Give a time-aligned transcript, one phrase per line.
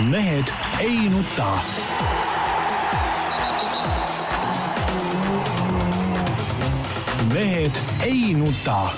[0.00, 0.44] mehed
[0.80, 1.58] ei nuta.
[7.34, 7.72] mehed
[8.04, 8.88] ei nuta.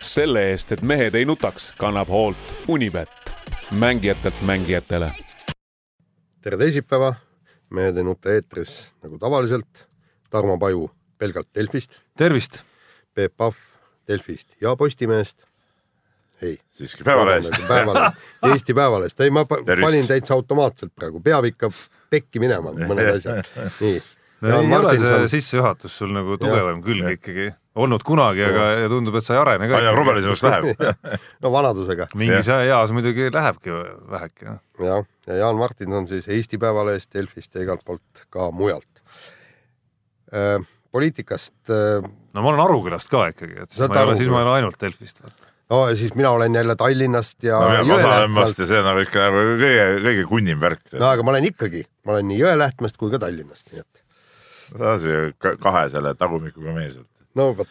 [0.00, 2.36] selle eest, et mehed ei nutaks, kannab hoolt
[2.68, 3.32] Unibet,
[3.70, 5.10] mängijatelt mängijatele.
[6.40, 7.14] tere teisipäeva,
[7.70, 9.88] Mehed ei nuta eetris nagu tavaliselt.
[10.30, 12.62] Tarmo Paju pelgalt Delfist, tervist!
[13.14, 13.54] Peep Pahv
[14.08, 15.47] Delfist ja Postimehest.
[16.42, 16.58] Ei.
[16.70, 17.54] siiski Päevalehest.
[17.68, 19.86] päevalehest, Eesti Päevalehest, ei ma Tervist.
[19.86, 21.70] panin täitsa automaatselt praegu, peab ikka
[22.10, 23.48] pekki minema mõned asjad.
[23.82, 24.02] nii.
[24.46, 29.16] no ei ole see sissejuhatus sul nagu tugevam külg ikkagi olnud kunagi, aga ja tundub,
[29.18, 29.78] et sa ei arene ka.
[29.78, 30.86] aina krobelisemaks läheb.
[31.44, 32.08] no vanadusega.
[32.18, 33.74] mingis eas muidugi lähebki
[34.10, 34.58] väheke.
[34.82, 39.04] jah, ja Jaan Martin on siis Eesti Päevalehest, Delfist ja igalt poolt ka mujalt.
[40.92, 41.54] poliitikast.
[41.68, 44.56] no ma olen Arukülast ka ikkagi, et siis ma ei ole, siis ma ei ole
[44.58, 45.22] ainult Delfist.
[45.70, 47.84] No siis mina olen jälle Tallinnast ja no.
[47.84, 50.84] Masalemmast ja see on nagu ikka nagu kõige, kõige kunnim värk.
[50.96, 54.04] no aga ma olen ikkagi, ma olen nii Jõelähtmest kui ka Tallinnast, nii et
[55.02, 56.98] see kahe selle tagumikuga mees.
[57.38, 57.70] No vot,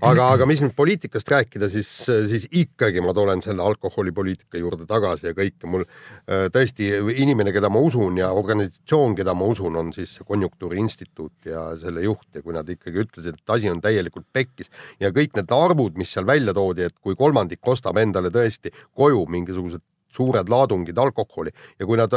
[0.00, 1.90] aga, aga mis nüüd poliitikast rääkida, siis,
[2.30, 5.68] siis ikkagi ma tulen selle alkoholipoliitika juurde tagasi ja kõike.
[5.70, 6.90] Mul äh, tõesti
[7.22, 12.28] inimene, keda ma usun ja organisatsioon, keda ma usun, on siis Konjunktuuriinstituut ja selle juht.
[12.34, 16.12] Ja kui nad ikkagi ütlesid, et asi on täielikult pekkis ja kõik need arvud, mis
[16.14, 19.82] seal välja toodi, et kui kolmandik ostab endale tõesti koju mingisugused
[20.14, 22.12] suured laadungid alkoholi ja kui nad,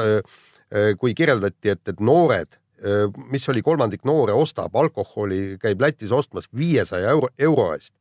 [1.01, 2.57] kui kirjeldati, et, et noored
[3.31, 7.93] mis oli kolmandik noore ostab alkoholi, käib Lätis ostmas viiesaja euro, euro eest,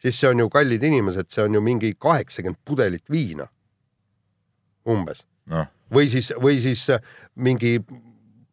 [0.00, 3.46] siis see on ju kallid inimesed, see on ju mingi kaheksakümmend pudelit viina
[4.88, 5.66] umbes no.
[5.92, 6.86] või siis, või siis
[7.36, 7.76] mingi,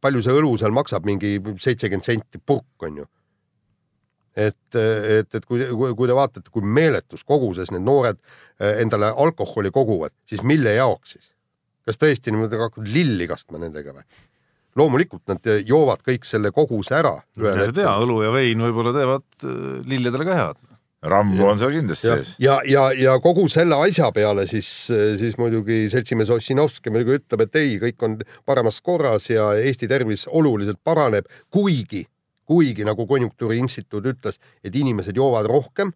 [0.01, 3.07] palju see õlu seal maksab, mingi seitsekümmend senti purk on ju.
[4.35, 8.19] et, et, et kui, kui te vaatate, kui meeletus koguses need noored
[8.59, 11.31] endale alkoholi koguvad, siis mille jaoks siis?
[11.87, 14.03] kas tõesti niimoodi hakkavad lilli kastma nendega või?
[14.79, 17.17] Loomulikult nad joovad kõik selle koguse ära.
[17.39, 19.47] ma ei tea, õlu ja vein võib-olla teevad
[19.89, 20.59] lilledele ka head.
[21.13, 22.33] rammu on seal kindlasti sees.
[22.43, 24.67] ja, ja, ja kogu selle asja peale siis,
[25.21, 30.27] siis muidugi seltsimees Ossinovski muidugi ütleb, et ei, kõik on paremas korras ja Eesti tervis
[30.27, 32.03] oluliselt paraneb, kuigi,
[32.49, 35.93] kuigi nagu Konjunktuuriinstituut ütles, et inimesed joovad rohkem,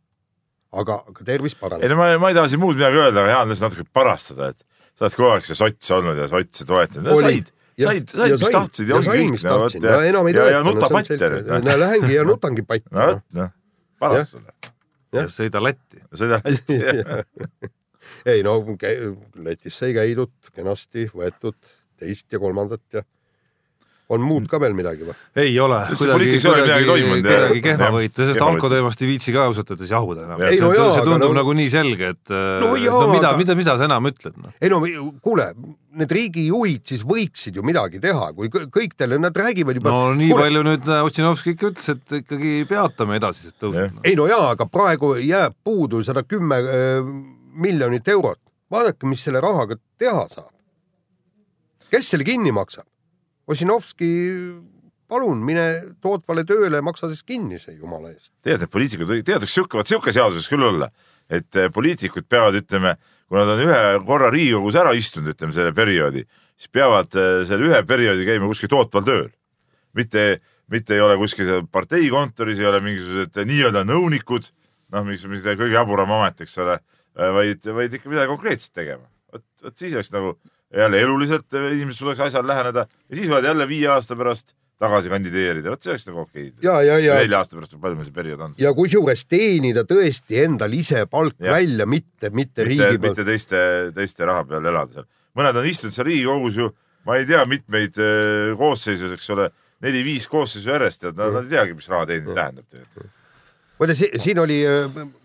[0.73, 1.83] aga, aga tervis paraneb.
[1.83, 4.53] ei no ma, ma ei taha siin muud midagi öelda, aga Jaan lihtsalt natuke parastada,
[4.53, 7.19] et sa oled kogu aeg see sots olnud ja sotse toetanud no,.
[7.19, 9.45] said said, said, mis tahtsid ja ongi kõik.
[9.45, 11.53] No, ja, ja, enam ei ja, ja toeta, nuta no, patte nüüd.
[11.67, 12.89] no lähengi ja nutangi patti.
[12.93, 13.53] no vot, noh,
[14.01, 15.29] paras sulle.
[15.33, 16.03] sõida Lätti.
[16.13, 16.79] sõida Lätti,
[18.33, 18.59] ei no
[19.47, 21.57] Lätis sai käidud kenasti, võetud
[21.99, 23.05] teist ja kolmandat ja
[24.13, 25.15] on muud ka veel midagi või?
[25.39, 25.79] ei ole.
[25.97, 27.27] poliitikas ei ole midagi toimunud.
[27.27, 30.43] kuidagi kehva võitu, sest alkoteemast ei viitsi ka ausalt öeldes jahuda enam.
[30.43, 31.37] Ei, no jaa, see tundub no...
[31.39, 34.53] nagu nii selge, et no, jaa, no mida aga..., mida, mida sa enam ütled no??
[34.59, 34.81] ei no
[35.23, 35.47] kuule,
[35.99, 39.93] need riigijuhid siis võiksid ju midagi teha, kui kõik teile, nad räägivad juba.
[39.93, 40.47] no nii kuule...
[40.47, 44.01] palju nüüd Ossinovski ikka ütles, et ikkagi peatame edasised tõusud.
[44.07, 46.59] ei no jaa, aga praegu jääb puudu sada kümme
[47.53, 48.39] miljonit eurot.
[48.73, 50.51] vaadake, mis selle rahaga teha saab.
[51.91, 52.87] kes selle kinni maksab?
[53.47, 54.09] Ossinovski,
[55.11, 55.65] palun mine
[56.01, 58.31] tootvale tööle, maksa siis kinni see jumala eest.
[58.45, 60.89] tead, need poliitikud, tead, üks sihuke, vot sihuke seadus küll olla,
[61.29, 62.95] et eh, poliitikud peavad, ütleme,
[63.27, 66.25] kui nad on ühe korra Riigikogus ära istunud, ütleme selle perioodi,
[66.57, 69.29] siis peavad eh, selle ühe perioodi käima kuskil tootval tööl.
[69.93, 70.41] mitte,
[70.73, 74.49] mitte ei ole kuskil seal parteikontoris, ei ole mingisugused nii-öelda nõunikud,
[74.93, 76.79] noh, mis, mis kõige jaburam amet, eks ole,
[77.13, 79.05] vaid, vaid ikka midagi konkreetset tegema.
[79.31, 80.35] vot, vot siis oleks nagu
[80.73, 85.71] jälle eluliselt inimesed suudaks asjale läheneda ja siis võivad jälle viie aasta pärast tagasi kandideerida,
[85.71, 86.65] vot see oleks nagu okei okay..
[86.65, 88.51] ja, ja, ja nelja aasta pärast, palju meil see periood on?
[88.59, 91.53] ja kusjuures teenida tõesti endal ise palk ja.
[91.55, 93.05] välja, mitte, mitte riigi pealt.
[93.05, 93.59] mitte teiste,
[93.95, 95.07] teiste raha peal elada seal.
[95.39, 96.67] mõned on istunud seal Riigikogus ju,
[97.07, 97.95] ma ei tea, mitmeid
[98.59, 99.45] koosseisus, eks ole,
[99.83, 103.09] neli-viis koosseisu järjest ja nad, nad ei teagi, mis raha teenimine tähendab tegelikult.
[103.79, 104.57] muide, siin oli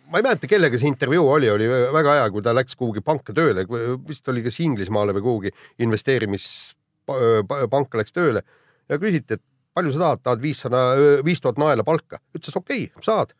[0.08, 3.30] ma ei mäleta, kellega see intervjuu oli, oli väga hea, kui ta läks kuhugi panka
[3.36, 3.60] tööle,
[4.08, 5.50] vist oli kas Inglismaale või kuhugi
[5.84, 8.40] investeerimispanka läks tööle
[8.88, 9.44] ja küsiti, et
[9.74, 10.84] palju sa tahad, tahad viissada,
[11.24, 13.34] viis tuhat naela palka, ütles okei okay,, saad.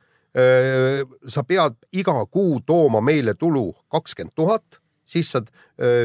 [1.27, 4.79] sa pead iga kuu tooma meile tulu kakskümmend tuhat,
[5.09, 5.49] siis saad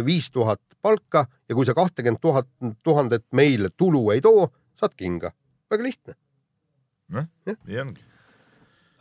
[0.07, 2.47] viis tuhat palka ja kui sa kahtekümmet tuhat,
[2.83, 4.47] tuhandet meile tulu ei too,
[4.79, 5.31] saad kinga.
[5.69, 6.15] väga lihtne.
[7.13, 7.29] noh,
[7.67, 8.13] nii ongi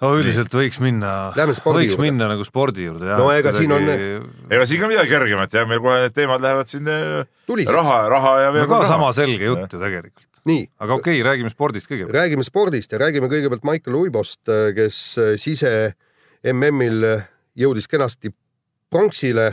[0.03, 2.03] no üldiselt võiks minna, võiks juurde.
[2.03, 3.07] minna nagu spordi juurde.
[3.19, 3.89] no ega siin on.
[4.51, 6.91] ega siin ka midagi kergemat jah, meil kohe need teemad lähevad siin
[7.47, 7.75] Tuliselt.
[7.77, 8.91] raha, raha ja no ka raha.
[8.91, 10.32] sama selge jutt ju tegelikult.
[10.83, 12.17] Aga okei okay,, räägime spordist kõigepealt.
[12.17, 14.43] räägime spordist ja räägime kõigepealt Maicel Uibost,
[14.75, 15.03] kes
[15.39, 15.73] sise
[16.53, 17.05] MM-il
[17.59, 18.33] jõudis kenasti
[18.91, 19.47] pronksile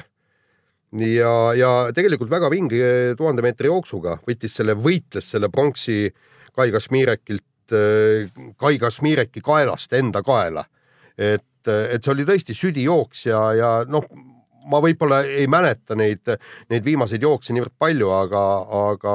[0.97, 6.09] ja, ja tegelikult väga vinge tuhande meetri jooksuga võttis selle, võitles selle pronksi
[6.56, 7.75] Kai Kašmirekilt,
[8.57, 10.65] Kai Kašmireki kaelast enda kaela.
[11.18, 14.06] et, et see oli tõesti südijooks ja, ja noh,
[14.69, 16.25] ma võib-olla ei mäleta neid,
[16.69, 18.44] neid viimaseid jookse niivõrd palju, aga,
[18.89, 19.13] aga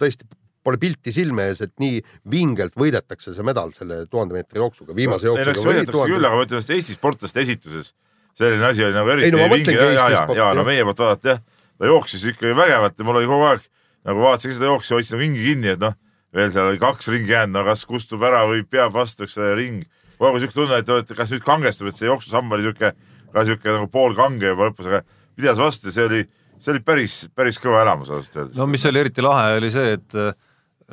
[0.00, 0.28] tõesti
[0.64, 5.28] pole pilti silme ees, et nii vingelt võidetakse see medal selle tuhande meetri jooksuga, viimase
[5.28, 5.70] no, jooksuga.
[5.70, 7.94] Võidetakse küll, aga ma ütlen, et Eesti sportlaste esituses
[8.40, 11.02] selline asi oli nagu eriti ei, no, vinge ja, ja, ja, ja no meie poolt
[11.02, 11.42] vaadata jah,
[11.80, 13.66] ta jooksis ikkagi vägevalt ja mul oli kogu aeg
[14.08, 15.96] nagu vaatasin seda jooksja, hoidsin nagu hinge kinni, et noh,
[16.36, 19.54] veel seal oli kaks ringi jäänud, no kas kustub ära või peab vastu, eks see
[19.58, 19.86] ring.
[20.16, 22.92] kogu aeg siuke tunne, et, et kas nüüd kangestub, et see jooksusamm oli siuke,
[23.34, 25.02] ka siuke nagu poolkange juba lõpus, aga
[25.36, 26.22] pidas vastu ja see oli,
[26.60, 28.60] see oli päris, päris kõva elamus ausalt öeldes.
[28.60, 30.18] no mis oli eriti lahe, oli see, et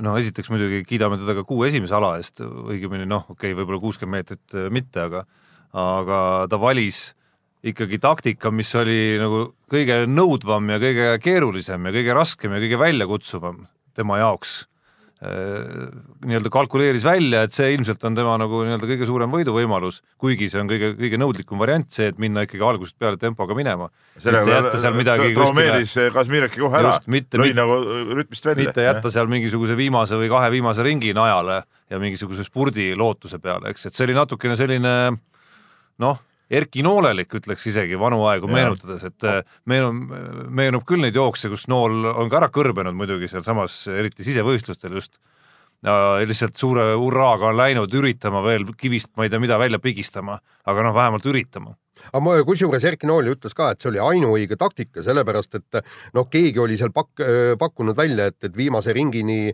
[0.03, 3.81] noh, esiteks muidugi kiidame teda ka kuu esimese ala eest, õigemini noh, okei okay,, võib-olla
[3.83, 5.25] kuuskümmend meetrit mitte, aga
[5.77, 7.11] aga ta valis
[7.67, 12.79] ikkagi taktika, mis oli nagu kõige nõudvam ja kõige keerulisem ja kõige raskem ja kõige
[12.79, 13.65] väljakutsuvam
[13.97, 14.61] tema jaoks
[15.17, 20.61] nii-öelda kalkuleeris välja, et see ilmselt on tema nagu nii-öelda kõige suurem võiduvõimalus, kuigi see
[20.61, 23.89] on kõige, kõige nõudlikum variant, see, et minna ikkagi algusest peale tempoga minema.
[25.33, 26.93] traumeeris Kasmireki kohe ära,
[27.41, 27.79] lõi nagu
[28.19, 28.67] rütmist välja.
[28.67, 33.73] mitte jätta seal mingisuguse viimase või kahe viimase ringi najale ja mingisuguse spurdi lootuse peale,
[33.73, 34.93] eks, et see oli natukene selline
[35.97, 38.53] noh, Erki Noolelik, ütleks isegi vanu aegu ja.
[38.55, 40.13] meenutades, et meenub,
[40.61, 45.19] meenub küll neid jookse, kus Nool on ka ära kõrbenud muidugi sealsamas, eriti sisevõistlustel just,
[45.83, 50.87] lihtsalt suure hurraaga on läinud üritama veel kivist, ma ei tea, mida välja pigistama, aga
[50.87, 51.75] noh, vähemalt üritama
[52.13, 55.79] aga kusjuures Erki Nool ütles ka, et see oli ainuõige taktika, sellepärast et
[56.17, 57.23] noh, keegi oli seal pak-,
[57.59, 59.51] pakkunud välja, et, et viimase ringini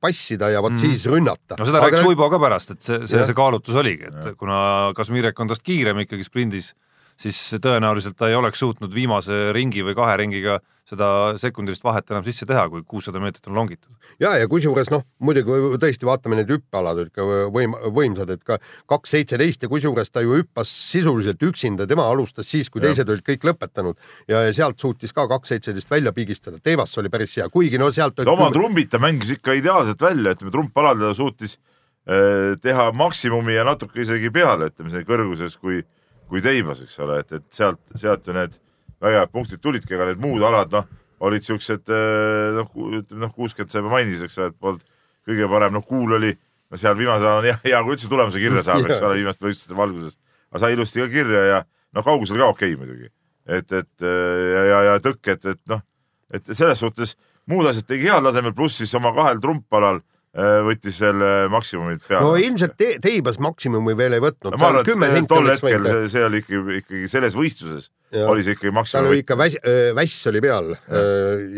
[0.00, 0.82] passida ja vot mm.
[0.82, 1.58] siis rünnata.
[1.58, 1.90] no seda aga...
[1.90, 4.36] rääkis Uibo ka pärast, et see, see, see kaalutlus oligi, et ja.
[4.38, 4.58] kuna
[4.96, 6.72] Kasmirek on tast kiirem ikkagi sprindis,
[7.20, 10.60] siis tõenäoliselt ta ei oleks suutnud viimase ringi või kahe ringiga
[10.92, 11.08] seda
[11.40, 13.92] sekundilist vahet enam sisse teha, kui kuussada meetrit on longitud.
[14.20, 18.58] ja, ja kusjuures noh, muidugi tõesti vaatame need hüppealad ikka võim-, võimsad, et ka
[18.90, 22.90] kaks seitseteist ja kusjuures ta ju hüppas sisuliselt üksinda, tema alustas siis, kui ja.
[22.90, 24.00] teised olid kõik lõpetanud
[24.30, 28.18] ja sealt suutis ka kaks seitseteist välja pigistada, Teevas oli päris hea, kuigi no sealt
[28.26, 33.54] no, oma trumbid ta mängis ikka ideaalselt välja, ütleme trumpaladel ta suutis äh, teha maksimumi
[33.54, 35.84] ja natuke isegi peale, ütleme see kõrguses, kui
[36.32, 38.54] kui Teibas, eks ole, et, et sealt, sealt ju need
[39.02, 40.86] vägevad punktid tulidki, aga need muud alad, noh,
[41.26, 44.86] olid siuksed eh, noh, ütleme noh, kuuskümmend sa juba mainisid, eks ole, et polnud
[45.28, 46.32] kõige parem, noh, kuul oli,
[46.72, 49.46] no seal viimasel ajal on hea, hea, kui üldse tulemuse kirja saab, eks ole, viimaste
[49.46, 50.16] võistluste valguses.
[50.52, 53.12] aga sai ilusti ka kirja ja noh, kaugusel ka okei okay, muidugi.
[53.44, 55.84] et, et eh, ja, ja, ja tõkked, et noh,
[56.32, 57.12] et selles suhtes
[57.52, 60.00] muud asjad tegi heal tasemel, pluss siis oma kahel trumpalal
[60.32, 62.24] võttis selle maksimumit peale.
[62.24, 64.54] no ilmselt te Teibas maksimumi veel ei võtnud.
[64.56, 68.24] ma arvan, et tol hetkel see, see oli ikkagi, ikkagi selles võistluses ja.
[68.32, 69.04] oli see ikkagi maksimum.
[69.04, 69.58] tal oli ikka väs,
[69.98, 71.02] väss oli peal ja.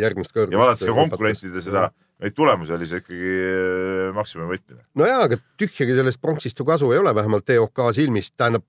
[0.02, 0.56] järgmist kõrgust.
[0.56, 1.86] ja vaadates ka konkurentide seda,
[2.24, 3.34] neid tulemusi oli see ikkagi
[4.18, 4.82] maksimumi võtmine.
[4.98, 8.66] no jaa, aga tühjagi sellest pronksist ju kasu ei ole, vähemalt EOK silmist, tähendab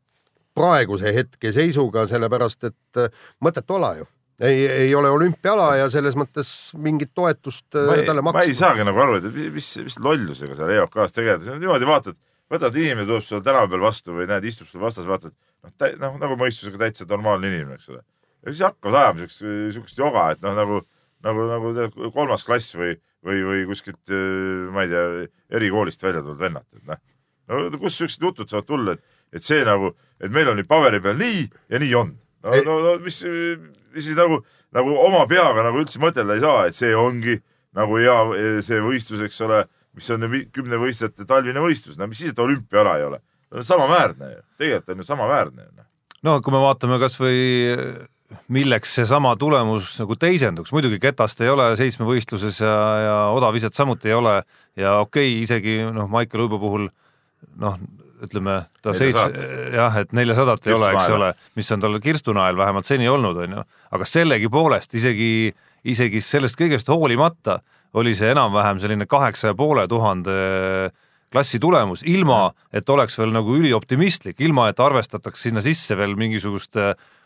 [0.55, 3.05] praeguse hetke seisuga, sellepärast et
[3.41, 4.05] mõttetu ala ju
[4.39, 6.49] ei, ei ole olümpiaala ja selles mõttes
[6.81, 8.41] mingit toetust ma ei, talle maksta.
[8.41, 12.17] ma ei saagi nagu aru, et mis, mis lollusega seal EOK-s tegeleda, niimoodi vaatad,
[12.51, 15.33] võtad inimene tuleb sulle tänava peal vastu või näed, istub sul vastas, vaatad,
[15.63, 18.03] noh, noh nagu mõistusega täitsa normaalne inimene, eks ole.
[18.43, 19.45] ja siis hakkavad ajama siukest,
[19.77, 20.81] siukest joga, et noh, nagu,
[21.25, 24.15] nagu, nagu tead, kolmas klass või, või, või kuskilt,
[24.75, 25.05] ma ei tea,
[25.59, 27.01] erikoolist välja tulnud vennad, et noh.
[27.51, 31.01] no kust siuksed jutud saavad tulla, et, et see nagu, et meil on nüüd paberi
[31.01, 32.15] peal nii ja nii on.
[32.45, 34.41] No, no, no mis siis nagu,
[34.75, 37.39] nagu oma peaga nagu üldse mõtelda ei saa, et see ongi
[37.75, 38.17] nagu hea
[38.65, 39.63] see võistlus, eks ole,
[39.95, 43.21] mis on kümnevõistlejate talvine võistlus, no mis siis, et olümpiaala ei ole.
[43.61, 45.69] samaväärne ju, tegelikult on ju samaväärne.
[45.75, 45.87] Noh.
[46.23, 47.39] no kui me vaatame kasvõi
[48.51, 54.17] milleks seesama tulemus nagu teisenduks, muidugi ketast ei ole seitsmevõistluses ja, ja odaviset samuti ei
[54.17, 54.39] ole
[54.79, 56.89] ja okei okay,, isegi noh, Maicel Uibo puhul
[57.61, 57.77] noh,
[58.23, 59.25] ütleme ta seitse,
[59.75, 63.57] jah, et neljasadat ei ole, eks ole, mis on tal kirstunael vähemalt seni olnud, on
[63.57, 63.63] ju,
[63.97, 65.31] aga sellegipoolest isegi,
[65.83, 67.59] isegi sellest kõigest hoolimata
[67.95, 70.37] oli see enam-vähem selline kaheksa ja poole tuhande
[71.31, 76.79] klassi tulemus, ilma et oleks veel nagu ülioptimistlik, ilma et arvestataks sinna sisse veel mingisugust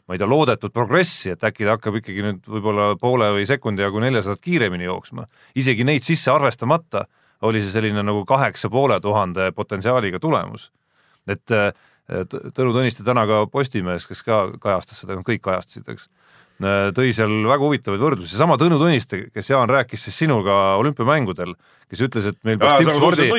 [0.10, 3.86] ma ei tea, loodetud progressi, et äkki ta hakkab ikkagi nüüd võib-olla poole või sekundi
[3.86, 5.28] jagu neljasadat kiiremini jooksma.
[5.56, 7.06] isegi neid sisse arvestamata
[7.46, 10.72] oli see selline nagu kaheksa poole tuhande potentsiaaliga tulemus
[11.30, 11.58] et
[12.10, 16.08] Tõnu Tõniste täna ka Postimehes, kes ka kajastas seda, kõik kajastasid, eks,
[16.98, 21.54] tõi seal väga huvitavaid võrdlusi, sama Tõnu Tõniste, kes Jaan rääkis siis sinuga olümpiamängudel,
[21.90, 23.30] kes ütles, et meil peaks tippspordi,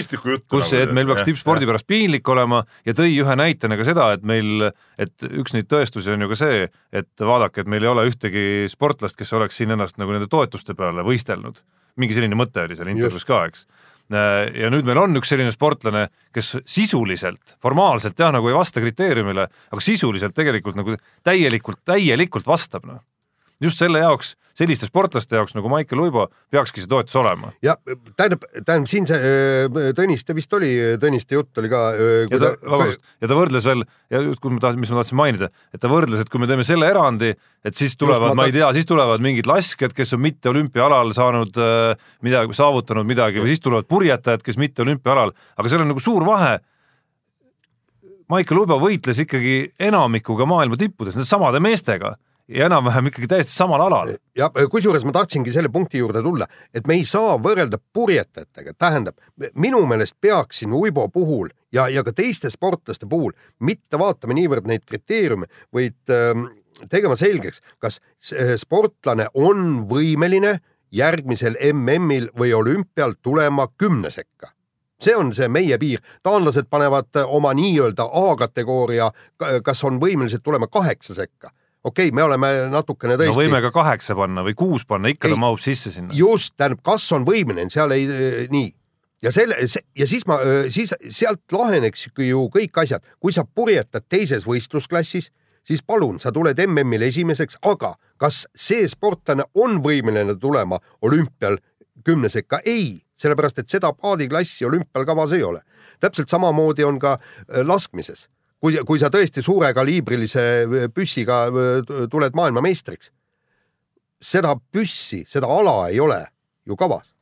[0.51, 4.25] kus, et meil peaks tippspordi pärast piinlik olema ja tõi ühe näitena ka seda, et
[4.27, 4.71] meil,
[5.03, 6.65] et üks neid tõestusi on ju ka see,
[7.03, 10.79] et vaadake, et meil ei ole ühtegi sportlast, kes oleks siin ennast nagu nende toetuste
[10.79, 11.59] peale võistelnud.
[12.01, 13.67] mingi selline mõte oli seal intervjuus ka, eks
[14.11, 19.47] ja nüüd meil on üks selline sportlane, kes sisuliselt, formaalselt jah, nagu ei vasta kriteeriumile,
[19.71, 23.05] aga sisuliselt tegelikult nagu täielikult, täielikult vastab, noh
[23.61, 27.53] just selle jaoks, selliste sportlaste jaoks nagu Maicel Uibo peakski see toetus olema.
[27.65, 27.77] ja
[28.17, 31.83] tähendab, tähendab siin see Tõniste vist oli, Tõniste jutt oli ka.
[32.31, 35.21] ja ta, vabandust, ja ta võrdles veel ja just, kui ma tahtsin, mis ma tahtsin
[35.21, 38.49] mainida, et ta võrdles, et kui me teeme selle erandi, et siis tulevad, ma, ma
[38.49, 43.43] ei tea, siis tulevad mingid laskjad, kes on mitte olümpiaalal saanud äh, midagi, saavutanud midagi
[43.43, 46.59] või siis tulevad purjetajad, kes mitte olümpiaalal, aga seal on nagu suur vahe
[48.31, 52.15] Maicel Uibo võitles ikkagi enamikuga maailma tippudes, nende samade meestega
[52.51, 54.15] ja enam-vähem ikkagi täiesti samal alal.
[54.37, 59.19] ja kusjuures ma tahtsingi selle punkti juurde tulla, et me ei saa võrrelda purjetajatega, tähendab,
[59.55, 64.67] minu meelest peaks siin Uibo puhul ja, ja ka teiste sportlaste puhul mitte vaatama niivõrd
[64.67, 66.45] neid kriteeriume, vaid äh,
[66.91, 68.01] tegema selgeks, kas
[68.61, 70.59] sportlane on võimeline
[70.93, 74.51] järgmisel MM-il või olümpial tulema kümne sekka
[75.01, 79.07] see on see meie piir, taanlased panevad oma nii-öelda A-kategooria,
[79.65, 81.49] kas on võimelised tulema kaheksa sekka
[81.85, 83.33] okei okay,, me oleme natukene tõesti.
[83.33, 86.15] no võime ka kaheksa panna või kuus panna, ikka ei, ta mahub sisse sinna.
[86.17, 88.07] just, tähendab, kas on võimeline, seal ei,
[88.53, 88.69] nii
[89.23, 89.57] ja selle
[89.99, 90.39] ja siis ma,
[90.73, 95.31] siis sealt laheneks ju kõik asjad, kui sa purjetad teises võistlusklassis,
[95.67, 101.61] siis palun, sa tuled MM-il esimeseks, aga kas see sportlane on võimeline tulema olümpial
[102.05, 102.61] kümne sekka?
[102.65, 105.63] ei, sellepärast et seda paadiklassi olümpial kavas ei ole.
[106.01, 107.17] täpselt samamoodi on ka
[107.65, 108.29] laskmises
[108.61, 113.13] kui, kui sa tõesti suurekaliibrilise äh, püssiga äh, tuled maailmameistriks,
[114.21, 116.21] seda püssi, seda ala ei ole
[116.69, 117.15] ju kavas.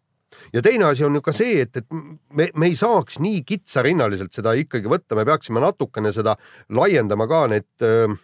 [0.53, 1.87] ja teine asi on ju ka see, et, et
[2.33, 6.37] me, me ei saaks nii kitsarinnaliselt seda ikkagi võtta, me peaksime natukene seda
[6.69, 8.19] laiendama ka need äh,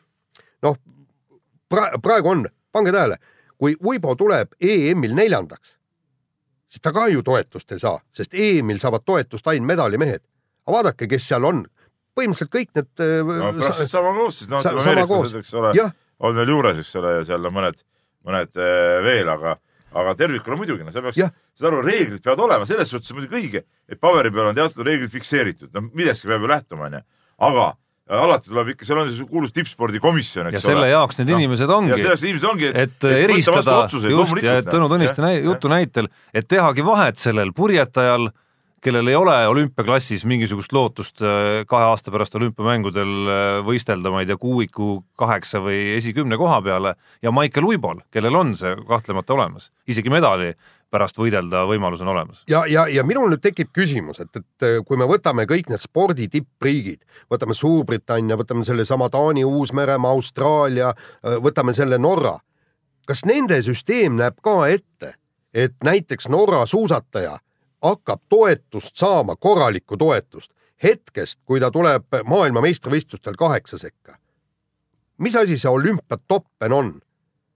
[0.64, 0.76] noh,
[1.70, 3.18] praegu on, pange tähele,
[3.58, 5.76] kui Uibo tuleb EM-il neljandaks,
[6.68, 10.22] siis ta ka ju toetust ei saa, sest EM-il saavad toetust ainult medalimehed.
[10.66, 11.64] aga vaadake, kes seal on,
[12.18, 15.90] põhimõtteliselt kõik need no, praktiliselt sama koosseis, no ütleme ameeriklased, eks ole,
[16.24, 17.84] on veel juures, eks ole, ja seal on mõned,
[18.26, 18.60] mõned
[19.04, 19.56] veel, aga,
[19.94, 21.22] aga tervikuna muidugi, no sa peaks,
[21.54, 24.86] saad aru, reeglid peavad olema, selles suhtes on muidugi õige, et paberi peal on teatud
[24.86, 27.02] reeglid fikseeritud, no millestki peab ju lähtuma, onju,
[27.50, 27.72] aga
[28.04, 30.72] alati tuleb ikka, seal on see kuulus tippspordikomisjon, eks ja ole.
[30.74, 31.38] selle jaoks need no.
[31.40, 31.92] inimesed ongi.
[31.94, 33.76] ja selleks inimesed ongi, et, et eristada.
[33.88, 38.28] just ja et Tõnu Tõniste näi, jutu näitel, et tehagi vahet sellel purjetajal
[38.84, 44.28] kellel ei ole olümpiaklassis mingisugust lootust äh, kahe aasta pärast olümpiamängudel äh, võistelda, ma ei
[44.28, 49.70] tea, kuuiku kaheksa või esikümne koha peale ja Maicel Uibol, kellel on see kahtlemata olemas,
[49.88, 50.52] isegi medali
[50.92, 52.42] pärast võidelda võimalus on olemas.
[52.50, 55.82] ja, ja, ja minul nüüd tekib küsimus, et, et äh, kui me võtame kõik need
[55.82, 57.00] spordi tippriigid,
[57.32, 60.92] võtame Suurbritannia, võtame sellesama Taani, Uus-Meremaa, Austraalia,
[61.40, 62.36] võtame selle Norra,
[63.08, 65.16] kas nende süsteem näeb ka ette,
[65.54, 67.38] et näiteks Norra suusataja
[67.84, 70.50] hakkab toetust saama, korralikku toetust
[70.82, 74.18] hetkest, kui ta tuleb maailmameistrivõistlustel kaheksa sekka.
[75.18, 77.00] mis asi see olümpiatoppen on?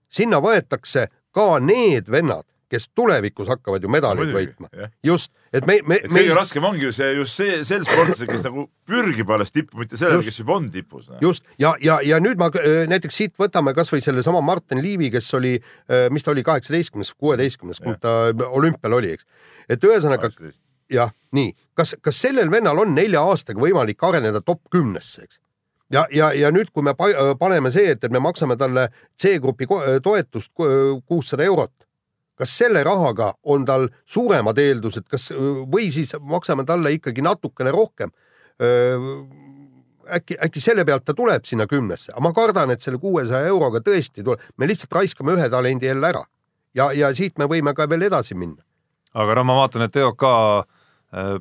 [0.09, 4.69] sinna võetakse ka need vennad, kes tulevikus hakkavad ju medaleid võitma.
[5.05, 5.99] just, et me, me.
[6.05, 6.37] kõige me...
[6.37, 10.23] raskem ongi ju see just see, sel sportlasel, kes nagu pürgib alles tippu, mitte sellel,
[10.25, 11.09] kes juba on tipus.
[11.23, 15.33] just ja, ja, ja nüüd ma äh, näiteks siit võtame kasvõi sellesama Martin Liivi, kes
[15.39, 19.27] oli, äh, mis ta oli, kaheksateistkümnes, kuueteistkümnes, kui ta olümpial oli, eks.
[19.69, 20.31] et ühesõnaga
[20.93, 25.41] jah, nii, kas, kas sellel vennal on nelja aastaga võimalik areneda top kümnesse, eks?
[25.93, 29.65] ja, ja, ja nüüd, kui me paneme see, et, et me maksame talle C-grupi
[30.05, 31.73] toetust kuussada eurot
[32.39, 38.15] kas selle rahaga on tal suuremad eeldused, kas või siis maksame talle ikkagi natukene rohkem?
[40.15, 43.79] äkki, äkki selle pealt ta tuleb sinna kümnesse, aga ma kardan, et selle kuuesaja euroga
[43.85, 46.25] tõesti tuleb, me lihtsalt raiskame ühe talendi jälle ära
[46.75, 48.63] ja, ja siit me võime ka veel edasi minna.
[49.13, 50.25] aga noh, ma vaatan, et EOK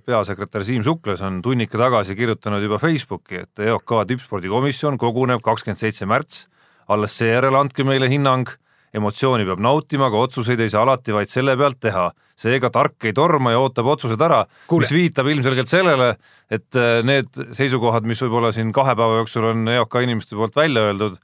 [0.07, 6.09] peasekretär Siim Suklas on tunnika tagasi kirjutanud juba Facebooki, et EOK tippspordikomisjon koguneb kakskümmend seitse
[6.09, 6.47] märts,
[6.89, 8.49] alles seejärel andke meile hinnang
[8.97, 12.11] emotsiooni peab nautima, aga otsuseid ei saa alati vaid selle pealt teha.
[12.39, 16.13] seega tark ei torma ja ootab otsused ära, mis viitab ilmselgelt sellele,
[16.47, 20.85] et äh, need seisukohad, mis võib-olla siin kahe päeva jooksul on EOK inimeste poolt välja
[20.87, 21.19] öeldud,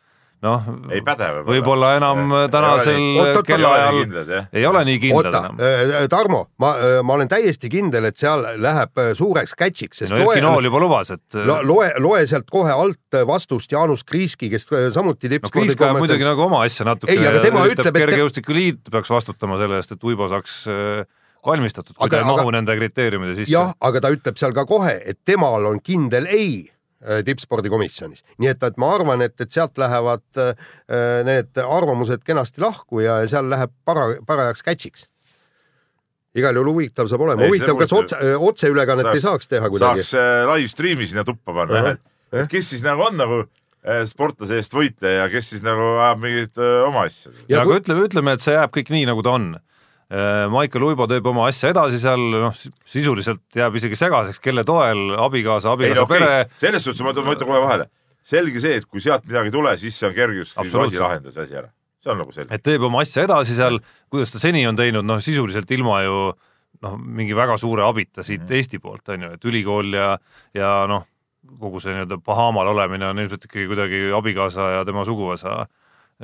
[0.44, 0.66] noh
[1.48, 1.94] võib-olla.
[1.98, 4.00] enam tänasel Oot-oot-oot, kellaajal
[4.52, 6.74] ei ole nii kindlad oota enam., Tarmo, ma,
[7.06, 10.82] ma olen täiesti kindel, et seal läheb äh, suureks catch'iks, sest no Erki Nool juba
[10.84, 15.80] lubas, et Lo- loe, loe sealt kohe alt vastust Jaanus Kriiski, kes samuti no Kriisk
[15.80, 19.80] ajab muidugi nagu oma asja natuke Ei, aga tema ütleb, et- kergejõustikuliit peaks vastutama selle
[19.80, 20.64] eest, et Uibo saaks
[21.44, 24.54] valmistatud, kui Aga- ta ei mahu aga- nende kriteeriumide sisse jah, aga ta ütleb seal
[24.56, 26.70] ka kohe, et temal on kindel ei
[27.24, 30.54] tippspordikomisjonis, nii et, et ma arvan, et, et sealt lähevad äh,
[31.26, 35.08] need arvamused kenasti lahku ja seal läheb para, parajaks catch'iks.
[36.34, 40.06] igal juhul huvitav saab olema, huvitav, kas otse, otseülekannet ei saaks teha kuidagi?
[40.06, 42.40] saaks äh, live stream'i sinna tuppa panna uh, -huh.
[42.40, 43.42] et kes siis nagu on nagu
[43.84, 47.32] äh, sportlase eest võitleja ja kes siis nagu ajab mingit äh, oma asja.
[47.48, 49.54] ja aga kui, ütleme, ütleme, et see jääb kõik nii, nagu ta on.
[50.52, 52.56] Maicel Uibo teeb oma asja edasi seal, noh
[52.86, 57.02] sisuliselt jääb isegi segaseks, kelle toel abikaasa, ei abikaasa no, okei pere okay., selles suhtes
[57.06, 57.88] ma ma ütlen kohe vahele,
[58.24, 61.58] selge see, et kui sealt midagi ei tule, siis see on kergejõustiku asi lahendas asi
[61.60, 61.70] ära,
[62.04, 62.54] see on nagu selge.
[62.54, 63.80] et teeb oma asja edasi seal,
[64.12, 66.18] kuidas ta seni on teinud, noh sisuliselt ilma ju
[66.84, 68.52] noh, mingi väga suure abita siit Mhm.
[68.58, 70.18] Eesti poolt on ju, et ülikool ja,
[70.54, 71.06] ja noh,
[71.60, 75.66] kogu see nii-öelda Bahamal olemine on ilmselt ikkagi kuidagi abikaasa ja tema suguvõsa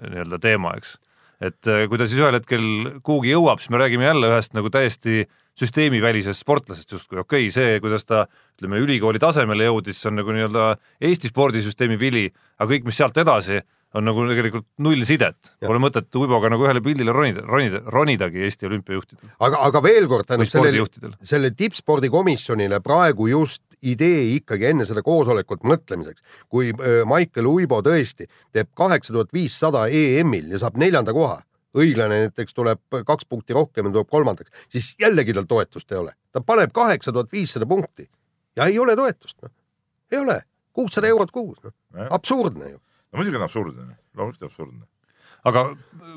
[0.01, 0.99] nii-öelda teema, eks.
[1.41, 2.65] Et eh, kui ta siis ühel hetkel
[3.07, 5.25] kuhugi jõuab, siis me räägime jälle ühest nagu täiesti
[5.61, 8.27] süsteemivälisest sportlasest justkui, okei okay,, see, kuidas ta
[8.59, 10.71] ütleme, ülikooli tasemele jõudis, see on nagu nii-öelda
[11.09, 12.29] Eesti spordisüsteemi vili,
[12.61, 13.61] aga kõik, mis sealt edasi,
[13.99, 15.51] on nagu tegelikult null sidet.
[15.65, 19.33] Pole mõtet Uiboga nagu ühele pildile ronida, ronida, ronidagi Eesti olümpiajuhtidel.
[19.43, 25.65] Aga, aga veel kord, tähendab sellele, selle tippspordikomisjonile praegu just idee ikkagi enne seda koosolekut
[25.67, 26.73] mõtlemiseks, kui
[27.09, 31.41] Maicel Uibo tõesti teeb kaheksa tuhat viissada EM-il ja saab neljanda koha,
[31.77, 36.15] õiglane näiteks tuleb kaks punkti rohkem ja tuleb kolmandaks, siis jällegi tal toetust ei ole.
[36.33, 38.09] ta paneb kaheksa tuhat viissada punkti
[38.57, 39.53] ja ei ole toetust, noh.
[40.13, 40.41] ei ole,
[40.73, 41.75] kuussada eurot kuus, noh.
[42.11, 42.79] absurdne ju.
[43.13, 44.85] no muidugi on absurdne, loomulikult absurdne.
[45.45, 45.67] aga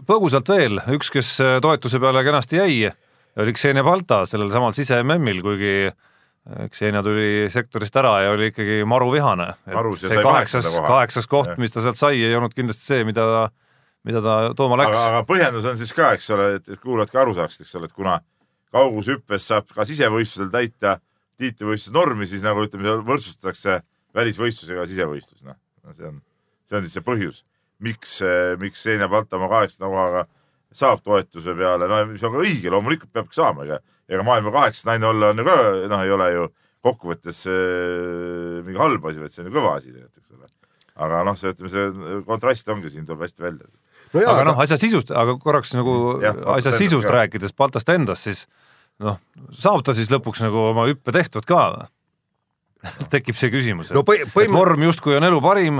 [0.09, 2.91] põgusalt veel, üks, kes toetuse peale kenasti jäi,
[3.37, 6.01] oli Xenia Balta sellel samal sise-MM-il, kuigi äh,
[6.43, 9.53] Xenia tuli sektorist ära ja oli ikkagi maru vihane.
[9.71, 13.23] Marus ja see kaheksas kaheksas koht mis ta sealt sai, ei olnud kindlasti see, mida
[13.23, 13.43] ta,
[14.03, 17.21] mida ta tooma läks aga, põhjendus on siis ka, eks ole, et, et kuulajad ka
[17.23, 18.17] aru saaksid, eks ole, et kuna
[18.75, 20.97] kaugushüppes saab ka sisevõistlusel täita
[21.39, 23.79] tiitlivõistluse normi, siis nagu ütleme, võrdsustatakse
[24.15, 25.57] välisvõistlusega sisevõistlus, noh.
[25.95, 26.19] see on,
[26.67, 27.43] see on siis see põhjus,
[27.83, 28.19] miks,
[28.59, 30.27] miks Seenia Balta oma kaheksanda kohaga
[30.73, 33.79] saab toetuse peale, no mis on ka õige, loomulikult peabki saama, ega,
[34.09, 35.55] ega maailma kaheksas naine olla on ju ka,
[35.91, 36.47] noh, ei ole ju
[36.83, 40.51] kokkuvõttes äh, mingi halb asi, vaid see on ju kõva asi tegelikult, eks ole.
[41.07, 43.69] aga noh, see, ütleme, see kontrast ongi siin, tuleb hästi välja.
[44.13, 47.15] no jaa, aga noh, asja sisust, aga korraks nagu Jah, asja sisust ka.
[47.21, 48.45] rääkides, Baltast endast, siis
[49.03, 49.17] noh,
[49.55, 51.89] saab ta siis lõpuks nagu oma hüppe tehtud ka või?
[53.15, 55.77] tekib see küsimus, et no põhi- et vorm justkui on elu parim,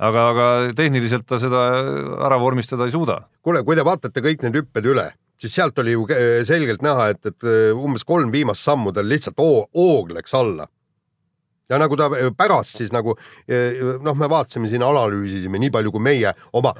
[0.00, 0.46] aga, aga
[0.76, 1.66] tehniliselt ta seda
[2.24, 3.18] ära vormistada ei suuda.
[3.44, 6.04] kuule, kui te vaatate kõik need hüpped üle, siis sealt oli ju
[6.44, 10.68] selgelt näha, et, et äh, umbes kolm viimast sammu tal lihtsalt oo- hoog läks alla.
[11.70, 13.14] ja nagu ta äh, pärast siis nagu
[13.46, 16.72] äh, noh, me vaatasime siin, analüüsisime nii palju kui meie oma,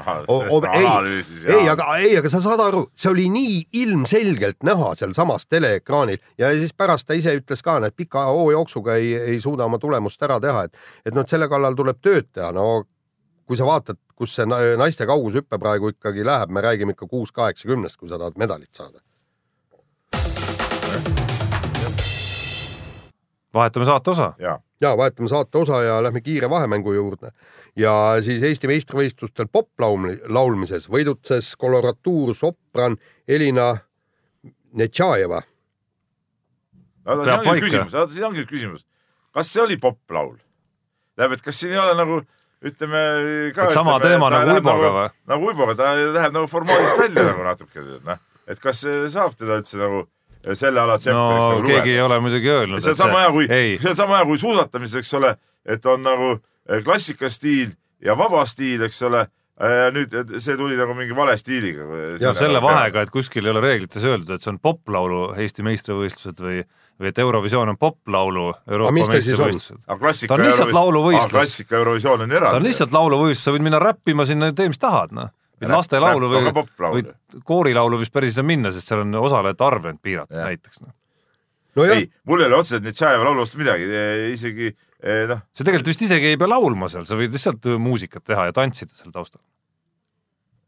[0.74, 5.46] ei, analüüsis ei, aga ei, aga sa saad aru, see oli nii ilmselgelt näha sealsamas
[5.46, 9.78] teleekraanil ja siis pärast ta ise ütles ka, et pika hoojooksuga ei, ei suuda oma
[9.78, 10.74] tulemust ära teha, et
[11.06, 12.82] et noh, selle kallal tuleb tööd teha, no
[13.46, 17.32] kui sa vaatad, kus see na- naiste kaugushüpe praegu ikkagi läheb, me räägime ikka kuus
[17.32, 19.00] kaheksakümnest, kui sa tahad medalit saada.
[23.54, 24.32] vahetame saate osa.
[24.38, 27.32] ja, ja vahetame saate osa ja lähme kiire vahemängu juurde
[27.76, 32.96] ja siis Eesti meistrivõistlustel poplaul-, laulmises võidutses koloratuursopran
[33.28, 33.76] Elina
[34.72, 35.40] Netšajeva.
[37.04, 38.84] no siin Peab ongi küsimus, siin ongi küsimus,
[39.32, 40.36] kas see oli poplaul?
[41.16, 42.20] tähendab, et kas siin ei ole nagu
[42.64, 43.02] ütleme
[43.56, 45.10] ka sama ütleme, teema nagu Uiboga või?
[45.32, 48.20] nagu Uiboga, ta läheb nagu formaalist välja nagu natuke, noh.
[48.50, 50.04] et kas see saab teda üldse nagu
[50.56, 52.84] selle ala no tšempioniks nagu keegi lugeda ei ole muidugi öelnud.
[52.84, 55.34] see on sama hea kui, see on sama hea kui suusatamises, eks ole,
[55.68, 59.26] et on nagu eh, klassikastiil ja vaba stiil, eks ole.
[59.92, 61.84] nüüd eh, see tuli nagu mingi vale stiiliga.
[62.22, 66.40] Jah, selle vahega, et kuskil ei ole reeglites öeldud, et see on poplaulu Eesti meistrivõistlused
[66.40, 66.62] või,
[67.00, 69.82] või et Eurovisioon on poplaulu Euroopa meistrivõistlused.
[70.28, 71.32] Ta on lihtsalt lauluvõistlus.
[71.32, 72.52] klassika Eurovisioon on eraldi.
[72.52, 75.32] ta on lihtsalt lauluvõistlus, sa võid minna räppima sinna, tee mis tahad, noh.
[75.60, 76.52] võid lastelaulu või,
[76.84, 77.04] või
[77.48, 80.52] koorilaulu vist päris ei saa minna, sest seal on osalejate arv end piiratud Jah.
[80.52, 80.92] näiteks, noh.
[81.80, 83.88] nojah ei, mul ei ole otseselt Netšajeva laulu vastu midagi,
[84.34, 88.28] isegi eh, noh, sa tegelikult vist isegi ei pea laulma seal, sa võid lihtsalt muusikat
[88.28, 89.40] teha ja tantsida seal taustal.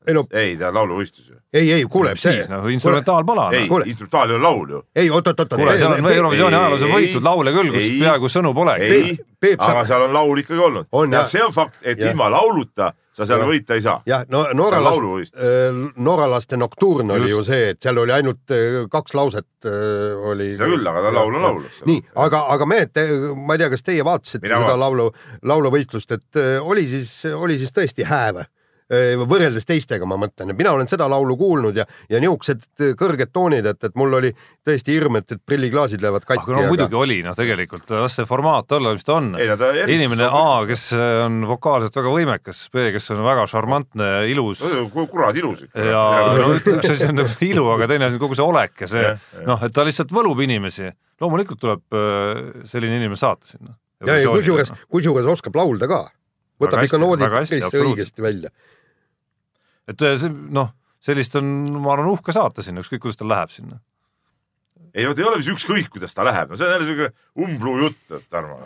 [0.07, 1.37] Ei no ei ta on lauluvõistlus ju.
[1.53, 4.83] ei, ei kuule, see siis, noh, instrumentaalpala, ei kuule., instrumentaal ei ole laul ju.
[4.97, 5.55] ei oot-oot-oot.
[5.59, 8.91] kuule, seal on Eurovisiooni ei, ajaloos on ei, võitud laule küll, kus peaaegu sõnu polegi.
[8.97, 10.89] ei aga seal on laul ikkagi olnud.
[10.93, 11.29] On, jah.
[11.31, 13.49] see on fakt, et ilma lauluta sa seal Jah.
[13.51, 13.99] võita ei saa.
[14.09, 17.35] jah, no Norra last- lauluvõistlus., norralaste noktuurn oli Just.
[17.35, 20.53] ju see, et seal oli ainult äh, kaks lauset äh, oli.
[20.57, 21.67] seda küll, aga ta laul on laul.
[21.91, 23.03] nii, aga, aga mehed,
[23.37, 24.85] ma ei tea, kas teie vaatasite Mina seda vaatasin.
[24.87, 25.09] laulu,
[25.53, 28.49] laulavõistlust, et äh, oli siis, oli siis tõesti hääve
[28.93, 32.67] võrreldes teistega, ma mõtlen, mina olen seda laulu kuulnud ja, ja niisugused
[32.99, 34.33] kõrged toonid, et, et mul oli
[34.67, 36.45] tõesti hirm, et, et prilliklaasid lähevad katki.
[36.45, 39.33] aga no muidugi oli noh, tegelikult las see formaat olla, mis ta on.
[39.87, 45.65] inimene A, kes on vokaalselt väga võimekas, B, kes on väga šarmantne, ilus kurat ilus
[45.67, 45.87] ikka.
[45.87, 46.03] ja
[46.37, 49.15] no üks asi on ilu, aga teine asi on kogu see olek ja see
[49.47, 50.91] noh, et ta lihtsalt võlub inimesi.
[51.23, 53.77] loomulikult tuleb äh, selline inimene saata sinna.
[54.07, 56.05] ja, ja kusjuures, kusjuures oskab laulda ka.
[56.63, 58.53] võtab ikka noodid päris õigesti välja.
[59.91, 60.71] Et äh, see noh,
[61.03, 61.49] sellist on,
[61.83, 63.81] ma arvan, uhke saata sinna, ükskõik kuidas tal läheb sinna.
[64.93, 67.09] ei no ta ei ole vist ükskõik, kuidas ta läheb, no see on jälle siuke
[67.47, 68.59] umbluu jutt, et Tarmo.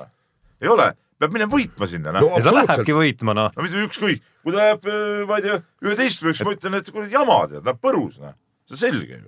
[0.61, 2.35] ei ole, peab minema võitma sinna, No noh.
[2.37, 3.55] ja ta lähebki võitma, noh.
[3.55, 4.91] no mis ükskõik, kui ta läheb,
[5.31, 8.37] ma ei tea, üheteistkümneks, ma ütlen, et kuradi jama tead, läheb põrus, noh.
[8.69, 9.25] see on selge ju.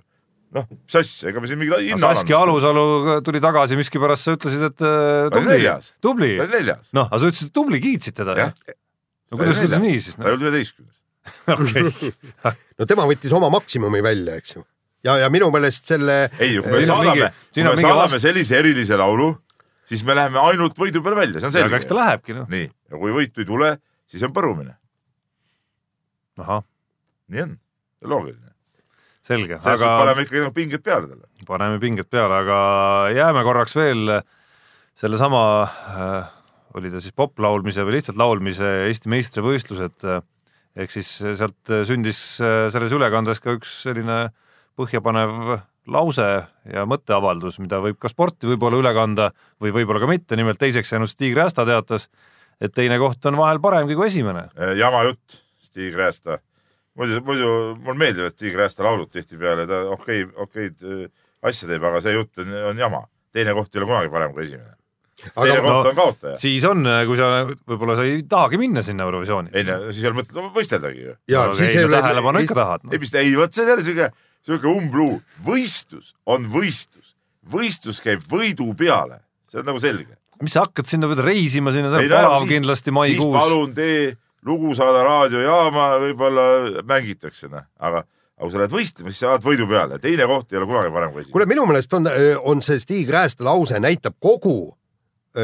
[0.59, 2.39] noh, mis asja, ega me siin mingit hinna Saskia.
[2.41, 6.45] Alusalu tuli tagasi miskipärast, sa ütlesid, et äh, tubli neljas., tubli ta.
[6.45, 6.87] oli neljas.
[6.97, 10.17] noh, aga sa ütlesid tubli, kiitsid teda no kuidas, kuidas nii siis?
[10.17, 10.98] ta ei olnud üheteistkümnes.
[11.53, 12.11] okei,
[12.79, 14.63] no tema võttis oma maksimumi välja, eks ju.
[15.05, 18.17] ja, ja minu meelest selle ei, kui me saadame kui siin on me mingi saadame
[18.17, 19.29] vast- sellise erilise laulu,
[19.89, 22.01] siis me läheme ainult võidu peale välja, see on aga eks ta selge.
[22.03, 22.49] lähebki, noh.
[22.51, 23.73] nii, ja kui võitu ei tule,
[24.09, 24.75] siis on põrumine.
[26.39, 26.63] ahah,
[27.33, 27.55] nii on,
[28.15, 28.53] loogiline.
[29.29, 31.29] selge, aga paneme ikkagi nagu pinged peale talle.
[31.47, 32.59] paneme pinged peale, aga
[33.15, 34.19] jääme korraks veel
[34.99, 36.35] sellesama äh,,
[36.77, 40.19] oli ta siis poplaulmise või lihtsalt laulmise Eesti meistrivõistlused äh,
[40.75, 44.27] ehk siis sealt sündis äh, selles ülekandes ka üks selline
[44.79, 46.27] põhjapanev lause
[46.69, 49.29] ja mõtteavaldus, mida võib ka sporti võib-olla üle kanda
[49.61, 52.07] või võib-olla ka mitte, nimelt teiseks jäänud Stig Rästa teatas,
[52.61, 54.49] et teine koht on vahel paremgi kui esimene.
[54.77, 56.39] jama jutt, Stig Räästa.
[56.95, 61.07] muidu, muidu mulle meeldivad Stig Räästa laulud tihtipeale, ta okei, okeid äh,
[61.41, 63.07] asja teeb, aga see jutt on, on jama.
[63.33, 64.78] teine koht ei ole kunagi parem kui esimene.
[65.19, 66.37] Teine aga koht no- on kaotaja.
[66.41, 67.29] siis on, kui sa,
[67.69, 69.51] võib-olla sa ei tahagi minna sinna Eurovisiooni.
[69.53, 71.15] ei no siis ei ole mõtet võisteldagi ju.
[71.31, 72.93] ja no, siis ei, ole tähelepanu ikka tahad no.
[72.93, 74.09] ei, mis, ei vot see on jälle siuke,
[74.47, 75.19] siuke umbluu.
[75.45, 77.15] võistlus on võistlus.
[77.49, 80.15] võistlus käib võidu peale, see on nagu selge.
[80.41, 83.35] mis sa hakkad sinna pead reisima sinna, see Ei on palav siis- kindlasti siis maikuus.
[83.35, 84.15] palun tee
[84.47, 89.43] lugu saada raadiojaama, võib-olla mängitakse, noh, aga, aga kui sa lähed võistlema, siis sa saad
[89.43, 91.33] võidu peale, teine koht ei ole kunagi parem kui esimene.
[91.35, 92.07] kuule, minu meelest on,
[92.47, 94.78] on see Stig Räästa lause näitab kogu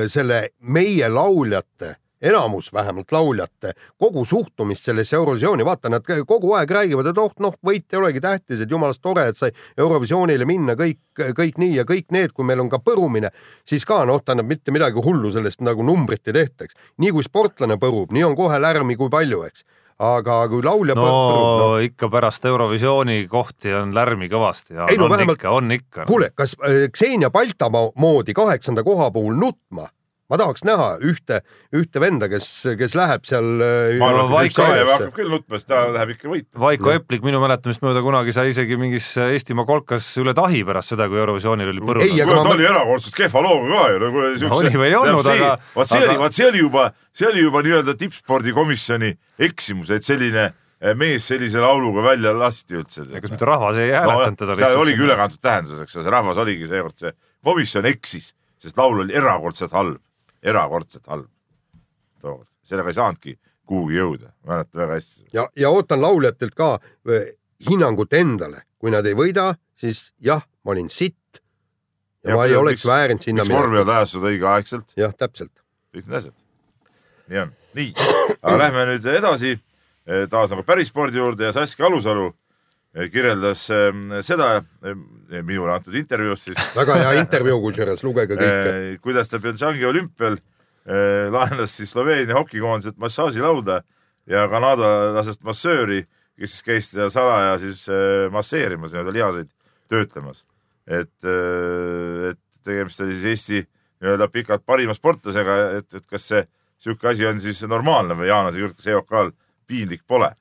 [0.07, 7.09] selle meie lauljate, enamus vähemalt lauljate, kogu suhtumist sellesse Eurovisiooni, vaata nad kogu aeg räägivad,
[7.11, 11.01] et oh noh, võit ei olegi tähtis, et jumalast tore, et sai Eurovisioonile minna kõik,
[11.37, 13.31] kõik nii ja kõik need, kui meil on ka põrumine,
[13.67, 16.75] siis ka noh, tähendab mitte midagi hullu sellest nagu numbrit ei tehtaks.
[16.97, 19.65] nii kui sportlane põrub, nii on kohe lärmi kui palju, eks.
[19.99, 24.97] Aga kui laulja no, põrub, no ikka pärast Eurovisiooni kohti on lärmi kõvasti ja Ei,
[24.99, 26.05] no on vähemalt- ikka, on ikka.
[26.09, 29.87] kuule, kas äh, Xenia Baltamaa moodi kaheksanda koha puhul nutma?
[30.29, 31.41] Ma tahaks näha ühte,
[31.75, 32.47] ühte venda, kes,
[32.79, 33.45] kes läheb seal.
[33.61, 34.87] äh, ma arvan, et Vaiko Eestisse.
[34.95, 36.61] hakkab küll nutma, sest ta läheb ikka võitma.
[36.65, 41.05] Vaiko Eplik minu mäletamist mööda kunagi sai isegi mingis Eestimaa kolkas üle tahi pärast seda,
[41.11, 41.93] kui Eurovisioonil oli aga
[42.25, 44.59] kuule, ma- ta oli erakordselt kehva looga ka ju, no kuule siukse.
[44.63, 47.61] oli või ei olnud, aga- vaat see oli, vaat see oli juba, see oli juba
[47.65, 49.11] nii-öelda tippspordikomisjoni
[49.45, 53.05] eksimus, et selline eh, mees sellise lauluga välja lasti üldse.
[53.21, 56.67] kas mitte rahvas ei hääletanud teda seal oligi ülekantud tähenduses, eks ole, see rahvas oligi
[56.71, 57.13] seekord see
[57.45, 60.01] komisjon eksis, sest laul oli erakordselt halb,
[60.45, 61.29] erakordselt halb.
[62.21, 65.27] tookord, sellega ei saanudki kuhugi jõuda, mäletan väga hästi.
[65.33, 67.33] ja, ja ootan lauljatelt ka äh,
[67.69, 71.41] hinnangut endale, kui nad ei võida, siis jah, ma olin sitt
[72.23, 75.53] ja, ja ma ei oleks väärinud sinna miks vormivad ajastuda õigeaegselt, jah, täpselt.
[75.95, 76.35] kõik need asjad.
[77.31, 77.91] nii on, nii,
[78.41, 82.31] aga lähme nüüd edasi eh, taas nagu päris spordi juurde ja Saskia Alusalu
[83.11, 83.91] kirjeldas eh,
[84.23, 88.71] seda eh, minule antud intervjuus siis, väga hea intervjuu, kusjuures lugege kõike.
[88.71, 93.81] eh, kuidas ta Pyeongchangi olümpial eh, laenas siis Sloveenia hokikoondiselt massaažilauda
[94.31, 96.05] ja kanadalasest massööri,
[96.39, 99.51] kes siis käis teda salaja siis eh, masseerimas, nii-öelda lihaseid
[99.91, 100.45] töötlemas.
[100.87, 103.61] et, et tegemist oli siis Eesti
[104.01, 106.41] nii-öelda pikalt parima sportlasega, et, et kas see
[106.81, 109.31] sihuke asi on siis normaalne või Jaanase jutt, kas EOK-l
[109.67, 110.31] piinlik pole?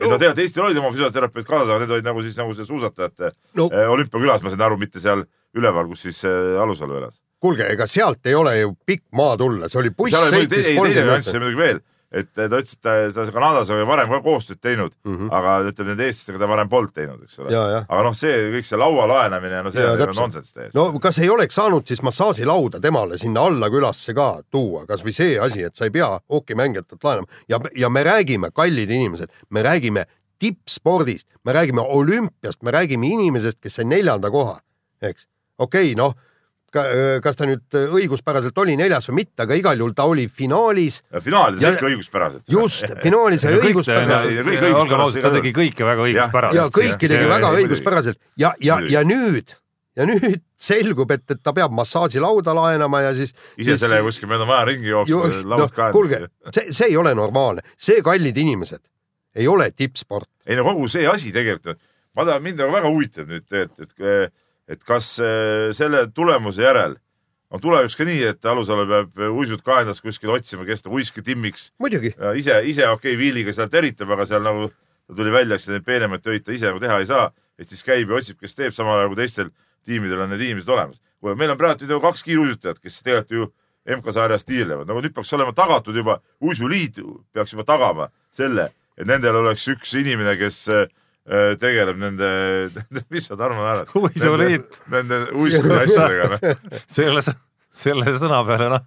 [0.00, 2.68] Et no tegelikult Eestil olid oma füsioterapeut kaasas, aga need olid nagu siis nagu see
[2.68, 3.84] suusatajate no no.
[3.96, 5.24] olümpiakülas, ma sain aru, mitte seal
[5.56, 7.16] üleval, kus siis äh, Alusalu elas.
[7.40, 10.62] kuulge, ega sealt ei ole ju pikk maa tulla, see oli buss seal oli muidugi
[10.62, 11.44] teine, nüanss kolmkümmend.
[11.46, 11.82] muidugi veel,
[12.16, 15.16] et ta ütles, et ta, ta Kanadas oli varem ka koostööd teinud mm.
[15.16, 15.30] -hmm.
[15.36, 17.80] aga ütleme nende eestlastega ta varem polnud teinud, eks ole Ja, ja..
[17.88, 20.78] aga noh, see kõik see laua laenamine, no see Jaa, on nonsenss täiesti.
[20.78, 25.38] no kas ei oleks saanud siis massaažilauda temale sinna alla külasse ka tuua, kasvõi see
[25.40, 30.06] asi, et sa ei pea hokimängijatelt laenama ja, ja me räägime, kallid inimesed, me räägime
[30.38, 34.58] tippspordist, me räägime olümpiast, me räägime inimesest, kes sai neljanda koha,
[35.02, 35.28] eks.
[35.58, 36.16] okei okay,, noh,
[37.24, 41.62] kas ta nüüd õiguspäraselt oli neljas või mitte, aga igal juhul ta oli finaalis, finaalides
[41.62, 42.44] Ja- ikka õiguspäraselt.
[42.52, 46.58] just, finaalis ja õiguspäraselt olgem ausad, ta tegi kõike väga õiguspäraselt.
[46.58, 49.54] ja kõiki tegi väga õiguspäraselt ja, ja, ja nüüd,
[49.96, 53.34] ja nüüd selgub, et, et ta peab massaažilauda laenama ja siis.
[53.60, 57.64] ise selle kuskil mööda maja ringi jooksma, laud ka kuulge, see, see ei ole normaalne,
[57.76, 58.82] see, kallid inimesed,
[59.36, 60.28] ei ole tippsport.
[60.46, 61.78] ei no kogu see asi tegelikult,
[62.16, 64.34] ma tahan, mind nagu väga huvitab nüüd, et, et, et
[64.86, 66.96] kas äh, selle tulemuse järel
[67.50, 72.12] on tulevikus ka nii, et Alusalu peab uisud kaenlas kuskil otsima, kes ta uiskitimmiks muidugi,
[72.18, 74.70] ja ise, ise okei okay, viiliga sealt eritab, aga seal nagu
[75.14, 78.10] tuli välja, eks neid peenemaid töid ta ise nagu teha ei saa, et siis käib
[78.10, 79.52] ja otsib, kes teeb, samal ajal kui teistel
[79.86, 80.98] tiimidel on need inimesed olemas.
[81.20, 83.48] kuule, meil on praegu ju kaks kiiruisutajat, kes tegelikult ju
[83.96, 86.98] MK-sarjas tiirlevad, nagu nüüd peaks olema tagatud juba, uisuliit
[87.32, 90.88] peaks juba tagama selle, et nendel oleks üks inimene, kes äh,
[91.60, 92.28] tegeleb nende,
[93.10, 93.90] mis sa Tarmo naerad?
[93.98, 94.80] Uisuliit..
[94.92, 96.80] Nende uisude asjadega, noh.
[96.86, 97.22] selle,
[97.76, 98.84] selle sõna peale noh,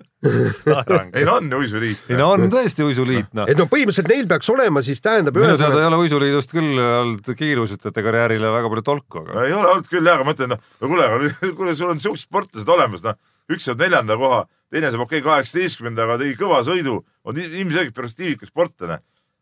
[1.13, 2.05] ei no on ju uisuliit.
[2.09, 3.49] ei no on tõesti uisuliit noh.
[3.49, 6.79] et no põhimõtteliselt neil peaks olema siis tähendab minu teada ühesõnaga ei ole uisuliidust küll
[6.85, 10.33] olnud kiiruisutajate karjäärile väga palju tolku, no aga ei ole olnud küll jah, aga ma
[10.33, 13.19] mõtlen, noh, no kuule, kuule, sul on siuksed sportlased olemas, noh,
[13.53, 14.41] üks saab neljanda koha,
[14.73, 18.99] teine saab okei okay, kaheksateistkümnenda, aga tegi kõva sõidu, on ilmselgelt perspektiivikas sportlane.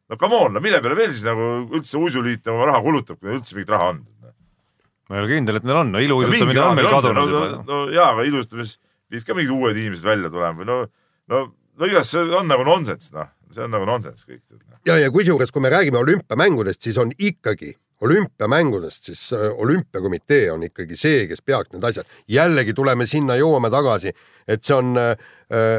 [0.09, 3.35] No come on, no mille peale veel siis nagu üldse uisuliit nagu raha kulutab, kui
[3.37, 4.03] üldse mingit raha on?
[5.07, 7.63] ma ei ole kindel, et neil on, no iluuisutamine on meil kadunud no, juba no,.
[7.67, 10.77] no jaa, aga ilustamist pidid ka mingid uued inimesed välja tulema või no,
[11.31, 11.43] no,
[11.79, 14.43] no igatahes see on nagu nonsenss, noh, see on nagu nonsenss kõik.
[14.89, 20.63] ja, ja kusjuures, kui me räägime olümpiamängudest, siis on ikkagi olümpiamängudest, siis äh, olümpiakomitee on
[20.63, 24.13] ikkagi see, kes peaks need asjad, jällegi tuleme sinna, jõuame tagasi,
[24.47, 25.15] et see on äh,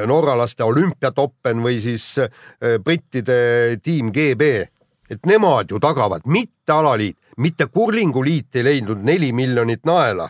[0.09, 2.33] norralaste olümpiatoppen või siis äh,
[2.85, 4.51] brittide tiim GB,
[5.09, 10.27] et nemad ju tagavad, mitte alaliit, mitte kurlinguliit ei leidnud neli miljonit naela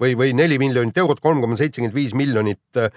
[0.00, 2.92] või, või neli miljonit eurot, kolm koma seitsekümmend viis miljonit äh,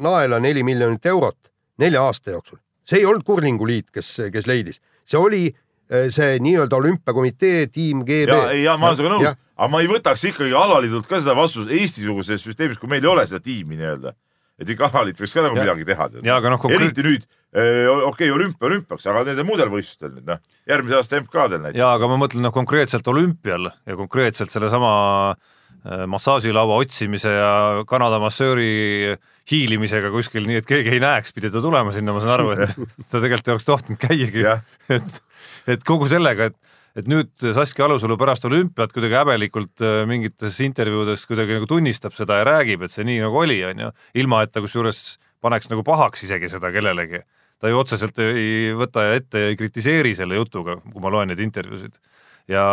[0.00, 2.58] naela, neli miljonit eurot nelja aasta jooksul.
[2.86, 5.65] see ei olnud kurlinguliit, kes, kes leidis, see oli äh,
[6.10, 8.28] see nii-öelda olümpiakomitee tiim GB.
[8.28, 11.70] ja, ja ma olen sinuga nõus, aga ma ei võtaks ikkagi alaliidult ka seda vastust
[11.70, 14.14] Eesti-suguses süsteemis, kui meil ei ole seda tiimi nii-öelda.
[14.58, 16.08] et ikka alaliit võiks ka nagu Ja- midagi teha.
[16.24, 20.26] ja aga noh, konkreet- eriti nüüd, okei okay,, olümpia olümpiaks, aga nendel muudel võistlustel nüüd
[20.26, 21.78] noh, järgmise aasta MK-del näiteks.
[21.78, 25.55] jaa, aga ma mõtlen noh, konkreetselt olümpial ja konkreetselt sellesama äh,
[26.10, 27.50] massaažilaua otsimise ja
[27.88, 29.16] Kanada massööri
[29.50, 32.72] hiilimisega kuskil nii, et keegi ei näeks, pidi ta tulema sinna, ma saan aru, et
[33.10, 34.64] ta tegelikult ei oleks tohtinud käiagi Jah.
[34.96, 35.20] et,
[35.76, 36.58] et kogu sellega, et
[36.96, 42.38] et nüüd Saskia Alusalu pärast olümpiat kuidagi häbelikult äh, mingites intervjuudes kuidagi nagu tunnistab seda
[42.40, 45.02] ja räägib, et see nii nagu oli, onju, ilma et ta kusjuures
[45.44, 47.20] paneks nagu pahaks isegi seda kellelegi.
[47.60, 51.40] ta ju otseselt ei võta ette ja ei kritiseeri selle jutuga, kui ma loen neid
[51.44, 52.00] intervjuusid
[52.48, 52.64] ja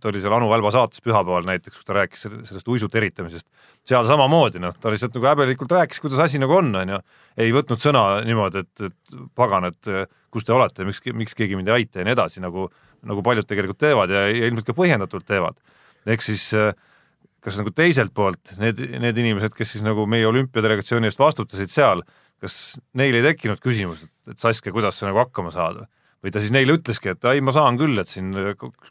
[0.00, 3.46] ta oli seal Anu Välba saates pühapäeval näiteks, kus ta rääkis selle- sellest uisut eritamisest.
[3.86, 6.98] seal samamoodi noh, ta lihtsalt nagu häbelikult rääkis, kuidas asi nagu on, onju.
[7.38, 11.68] ei võtnud sõna niimoodi, et, et pagan, et kus te olete, miks, miks keegi mind
[11.72, 12.68] ei aita ja nii edasi, nagu,
[13.06, 15.56] nagu paljud tegelikult teevad ja, ja ilmselt ka põhjendatult teevad.
[16.06, 16.74] ehk siis äh,
[17.46, 22.02] kas nagu teiselt poolt need, need inimesed, kes siis nagu meie olümpiadelegatsiooni eest vastutasid seal,
[22.42, 25.84] kas neil ei tekkinud küsimust, et Saskia, kuidas sa nagu hakkama saad?
[26.26, 28.34] Või ta siis neile ütleski, et ei, ma saan küll, et siin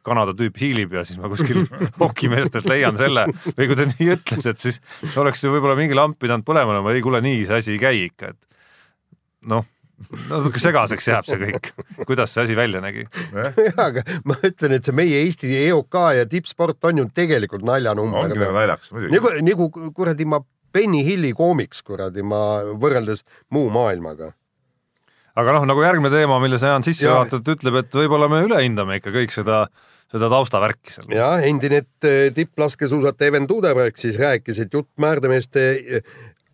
[0.08, 1.66] Kanada tüüp hiilib ja siis ma kuskil
[2.04, 4.82] hokimeestelt leian selle või kui ta nii ütles, et siis
[5.20, 8.06] oleks ju võib-olla mingi lamp pidanud põlema olema, ei kuule, nii see asi ei käi
[8.08, 8.40] ikka, et
[9.52, 9.68] noh,
[10.30, 11.70] natuke segaseks jääb see kõik,
[12.08, 13.06] kuidas see asi välja nägi.
[13.36, 18.26] jah, aga ma ütlen, et see meie Eesti EOK ja tippsport on ju tegelikult naljanumber.
[18.26, 19.16] ongi nagu naljakas muidugi.
[19.16, 20.42] nagu, nagu kuradi ma
[20.76, 22.40] Benny Hilli koomiks kuradi ma
[22.76, 23.24] võrreldes
[23.56, 24.34] muu maailmaga.
[25.36, 29.00] Aga noh, nagu järgmine teema, mille sa Jaan sisse juhatad, ütleb, et võib-olla me ülehindame
[29.02, 29.66] ikka kõik seda,
[30.12, 31.10] seda taustavärki seal.
[31.16, 35.68] ja endine eh, tipplaskesuusataja Even Tuudeberg siis rääkis, et jutt määrdemeeste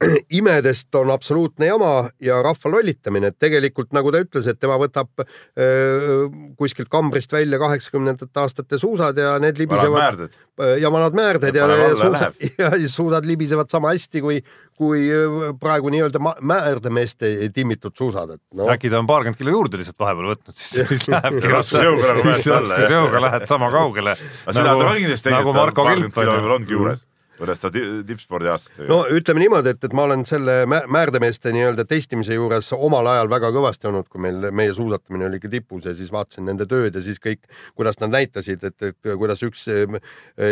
[0.40, 5.24] imedest on absoluutne jama ja rahva lollitamine, et tegelikult nagu ta ütles, et tema võtab
[5.24, 6.28] öö,
[6.60, 10.40] kuskilt kambrist välja kaheksakümnendate aastate suusad ja need libisevad määrded.
[10.82, 14.42] ja vanad määrded ja, Ja suusad, ja suusad libisevad sama hästi kui,
[14.78, 18.72] kui öö, praegu nii-öelda määrdemeeste timmitud suusad, et noh.
[18.74, 22.50] äkki ta on paarkümmend kilo juurde lihtsalt vahepeal võtnud, siis, siis lähebki raskusjõuga nagu mäest
[22.50, 22.82] alla, jah.
[22.82, 24.18] raskusjõuga lähed sama kaugele.
[24.58, 27.00] nagu tegelikult Marko Kilp on ju.
[27.42, 31.54] Võrreldes ta ti- tippspordi aastatega no ütleme niimoodi, et, et ma olen selle mä- määrdemeeste
[31.56, 35.88] nii-öelda testimise juures omal ajal väga kõvasti olnud, kui meil meie suusatamine oli ikka tipus
[35.90, 37.44] ja siis vaatasin nende tööd ja siis kõik,
[37.78, 39.98] kuidas nad näitasid, et, et kuidas üks eh,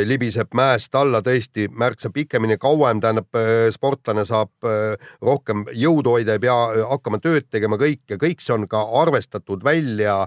[0.09, 6.37] libiseb mäest alla tõesti märksa pikemini, kauem, tähendab eh, sportlane saab eh, rohkem jõudu hoida,
[6.37, 6.57] ei pea
[6.89, 10.21] hakkama tööd tegema, kõik ja kõik see on ka arvestatud välja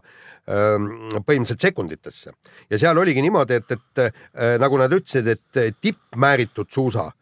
[0.47, 0.89] ähm,
[1.27, 2.33] põhimõtteliselt sekunditesse.
[2.71, 5.61] ja seal oligi niimoodi, et, et nagu nad ütlesid, et
[6.53, 7.13] tippmääritud suusa.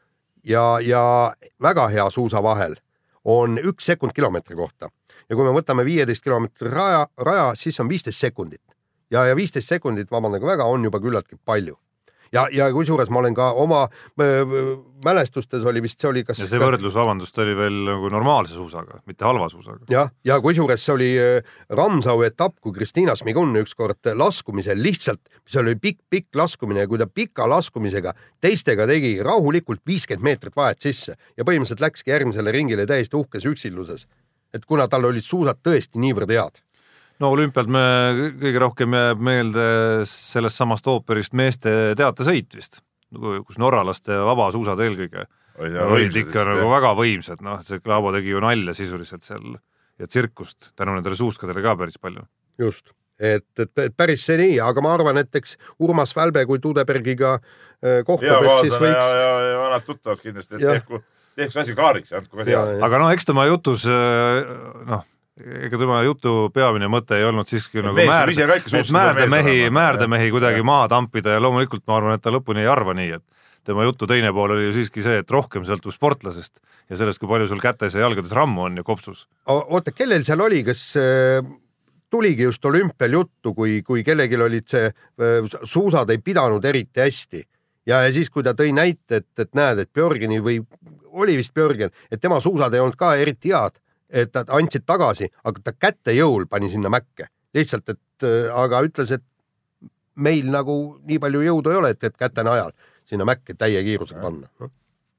[0.45, 2.77] Ja, ja väga hea suusa vahel
[3.25, 4.91] on üks sekund kilomeetri kohta.
[5.29, 8.63] Ja kui me võtame viieteist kilomeetri raja, raja, siis on viisteist sekundit.
[9.11, 11.77] Ja, ja viisteist sekundit, vabandage väga, on juba küllaltki palju
[12.35, 14.55] ja, ja kusjuures ma olen ka oma äh,
[15.05, 19.01] mälestustes oli vist, see oli kas ja see võrdlus, vabandust, oli veel nagu normaalse suusaga,
[19.11, 19.85] mitte halva suusaga.
[19.91, 25.23] jah, ja, ja kusjuures see oli äh, Ramsau etapp, kui Kristiina Smigun ükskord laskumisel lihtsalt,
[25.49, 30.83] see oli pikk-pikk laskumine ja kui ta pika laskumisega teistega tegi rahulikult viiskümmend meetrit vahet
[30.83, 34.07] sisse ja põhimõtteliselt läkski järgmisele ringile täiesti uhkes üksilluses.
[34.55, 36.59] et kuna tal olid suusad tõesti niivõrd head
[37.21, 37.83] no olümpialt me
[38.41, 39.67] kõige rohkem jääb meelde
[40.09, 42.81] sellest samast ooperist meeste teatesõit vist,
[43.11, 45.27] kus norralaste vabasuusad eelkõige
[45.61, 46.73] olid ikka nagu jah.
[46.77, 49.59] väga võimsad, noh, see Klaavo tegi ju nalja sisuliselt seal
[50.01, 52.25] ja tsirkust tänu nendele suuskadele ka päris palju.
[52.59, 56.63] just, et, et, et päris see nii, aga ma arvan, et eks Urmas Välbe, kui
[56.63, 61.03] Tudebergiga äh, kohtub, et siis kaaslane ja, võiks ja, ja vanad tuttavad kindlasti, et tehku,
[61.37, 62.79] tehku see asi klaariks, andku ka teada.
[62.87, 65.05] aga noh, eks tema jutus noh,
[65.39, 70.67] ega tema jutu peamine mõte ei olnud siiski nagu suuskida määrdemehi määrdemehi kuidagi Jah.
[70.67, 73.25] maha tampida ja loomulikult ma arvan, et ta lõpuni ei arva nii, et
[73.65, 77.31] tema jutu teine pool oli ju siiski see, et rohkem sõltub sportlasest ja sellest, kui
[77.31, 79.27] palju sul kätes ja jalgades rammu on ja kopsus.
[79.47, 81.39] Oota, kellel seal oli, kas äh,
[82.11, 87.45] tuligi just olümpial juttu, kui, kui kellelgi olid see äh, suusad ei pidanud eriti hästi
[87.87, 90.61] ja, ja siis, kui ta tõi näite, et, et näed, et Björgeni või
[91.11, 93.79] oli vist Björgen, et tema suusad ei olnud ka eriti head,
[94.11, 98.83] et nad andsid tagasi, aga ta käte jõul pani sinna mäkke lihtsalt, et äh, aga
[98.87, 99.25] ütles, et
[100.21, 102.73] meil nagu nii palju jõudu ei ole, et, et käte najal
[103.11, 104.71] sinna mäkke täie kiirusega panna no,.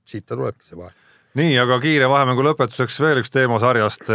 [0.08, 0.94] siit ta tulebki see vahe.
[1.40, 4.08] nii, aga kiire vahemängu lõpetuseks veel üks teema sarjast.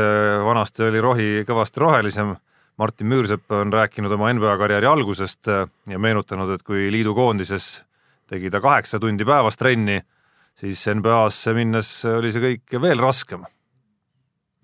[0.45, 2.37] vanasti oli rohi kõvasti rohelisem.
[2.77, 7.79] Martin Müürsepp on rääkinud oma NBA karjääri algusest ja meenutanud, et kui liidu koondises
[8.29, 9.97] tegi ta kaheksa tundi päevas trenni,
[10.61, 13.47] siis NBA-sse minnes oli see kõik veel raskem.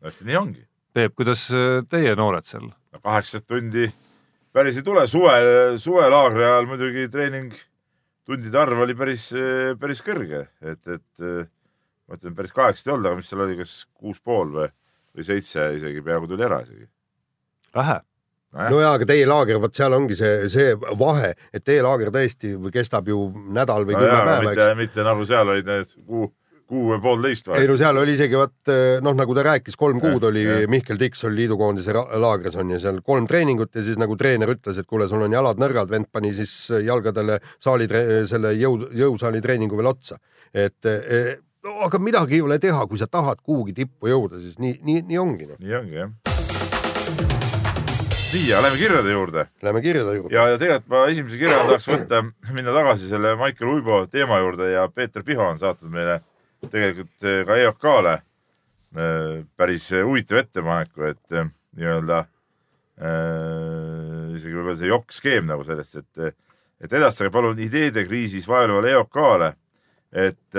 [0.05, 0.65] Hästi nii ongi.
[0.93, 1.49] Peep, kuidas
[1.91, 2.71] teie noored seal?
[3.03, 3.87] kaheksat tundi
[4.53, 5.35] päris ei tule, suve,
[5.81, 7.55] suvelaagri ajal muidugi treening
[8.29, 9.31] tundide arv oli päris,
[9.81, 13.75] päris kõrge, et, et ma ütlen, päris kaheksat ei olnud, aga mis seal oli, kas
[13.97, 14.69] kuus pool või,
[15.17, 16.87] või seitse isegi, peaaegu tuli ära isegi.
[17.75, 17.99] vähe.
[18.53, 22.55] no jaa, aga teie laager, vot seal ongi see, see vahe, et teie laager tõesti
[22.75, 23.25] kestab ju
[23.57, 26.29] nädal või no kümme päeva, mitte eks., mitte nagu seal olid need kuu,
[26.73, 28.73] kuu või poolteist ei no seal oli isegi vot
[29.05, 30.65] noh, nagu ta rääkis, kolm kuud oli jah.
[30.73, 34.81] Mihkel Tiks oli liidukoondise laagris on ju seal kolm treeningut ja siis nagu treener ütles,
[34.81, 36.55] et kuule, sul on jalad nõrgad, vend pani siis
[36.87, 37.89] jalgadele saali,
[38.31, 40.19] selle jõu, jõusaali treeningu veel otsa.
[40.53, 44.59] et eh, no, aga midagi ei ole teha, kui sa tahad kuhugi tippu jõuda, siis
[44.63, 45.61] nii, nii, nii ongi noh.
[45.63, 46.11] nii ongi jah.
[48.33, 50.35] nii, aga lähme kirjade juurde Läheme kirjade juurde.
[50.35, 52.23] ja, ja tegelikult ma esimese kirja tahaks võtta,
[52.57, 56.21] minna tagasi selle Maicel Uibo teema juurde ja Peeter Piho on saatnud meile
[56.71, 62.27] tegelikult eh, ka EOK-le eh, päris huvitava ettepaneku, et eh, nii-öelda
[63.03, 66.37] isegi võib-olla see jokk-skeem nagu sellest, et,
[66.85, 69.49] et edastage palun ideede kriisis vaevlevale EOK-le,
[70.13, 70.59] et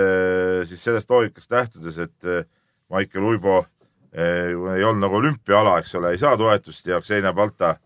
[0.67, 2.49] siis sellest loogikast lähtudes, et
[2.91, 3.61] Maicel Uibo
[4.11, 7.77] ei olnud nagu olümpiaala, eks ole, ei saa toetust ja Xenia Balta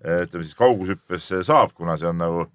[0.00, 2.46] ütleme siis kaugushüppes saab, kuna see on nagu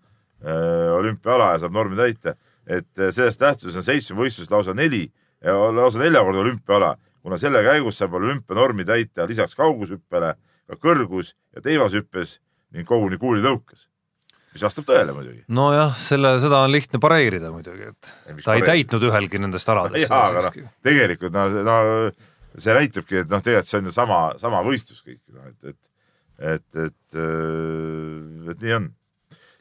[0.97, 2.33] olümpiaala ja saab normi täita.
[2.67, 5.07] Et äh, sellest lähtudes on seitsme võistlus lausa neli,
[5.41, 10.35] lausa neljakordne olümpiaala, kuna selle käigus saab olümpianormi täita lisaks kaugushüppele
[10.69, 12.37] ka kõrgus ja teivashüppes
[12.75, 13.87] ning koguni kuulitõukes,
[14.53, 15.41] mis vastab tõele muidugi.
[15.51, 18.71] nojah, selle, seda on lihtne pareerida muidugi, et mis ta ei pareerida?
[18.71, 20.05] täitnud ühelgi nendest aladest.
[20.09, 21.75] jaa, aga noh, tegelikult no, no
[22.61, 25.91] see näitabki, et noh, tegelikult see on ju sama, sama võistlus kõik, noh et, et,
[26.53, 27.21] et, et,
[28.55, 28.89] et nii on.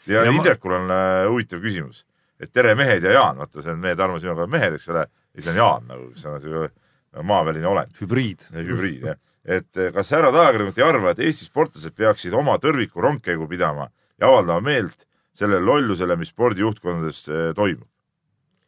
[0.07, 2.05] ja, Ja ja ma- Indrekul on äh, huvitav küsimus,
[2.41, 5.51] et tere mehed ja Jaan, vaata see on meie Tarmo sinuga mehed, eks ole, siis
[5.53, 8.47] on Jaan nagu, kes on siuke maaväline olend, hübriid.
[8.55, 9.21] hübriid jah.
[9.45, 13.91] et eh, kas härrad ajakirjanikud ei arva, et Eesti sportlased peaksid oma tõrviku rongkäigu pidama
[14.21, 17.89] ja avaldama meelt sellele lollusele, mis spordijuhtkondades eh, toimub?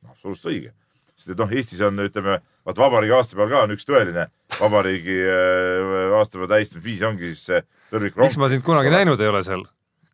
[0.02, 0.72] noh, absoluutselt õige,
[1.16, 4.26] sest et noh, Eestis on, ütleme, vaata vabariigi aastapäeval ka on üks tõeline
[4.58, 8.28] vabariigi äh, aastapäeva tähistamisviis ongi siis see tõrvikurong.
[8.28, 9.64] miks ma sind kunagi näinud ei ole seal?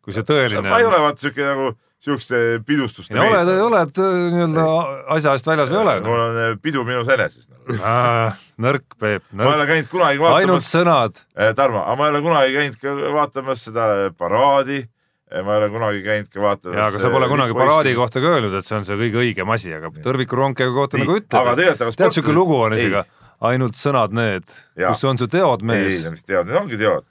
[0.05, 4.65] kui see tõeline ma ei ole vaata siuke nagu siukeste pidustuste oled, oled äh, nii-öelda
[5.15, 5.95] asja eest väljas või ei ole?
[6.05, 7.75] mul on äh, pidu minus eneses nagu..
[8.63, 9.71] nõrk, Peep, ma ei ole nõrk.
[9.73, 11.19] käinud kunagi ainult vaatamas, sõnad.
[11.59, 14.79] Tarmo, aga ma ei ole kunagi käinud ka vaatamas seda paraadi.
[15.29, 16.79] ma ei ole kunagi käinud ka vaatamas.
[16.79, 17.95] jaa, aga sa pole kunagi paraadi.
[17.99, 21.19] kohta ka öelnud, et see on see kõige õigem asi, aga tõrvikuronkega kohta Nii, nagu
[21.19, 21.99] aga tegelikult, ütled aga.
[21.99, 22.87] tead, siuke sportlased- lugu on ei.
[22.87, 23.03] isegi,
[23.51, 24.47] ainult sõnad need,
[24.79, 26.03] kus on su teod, ei, mees.
[26.15, 27.05] mis teod, need ongi teod.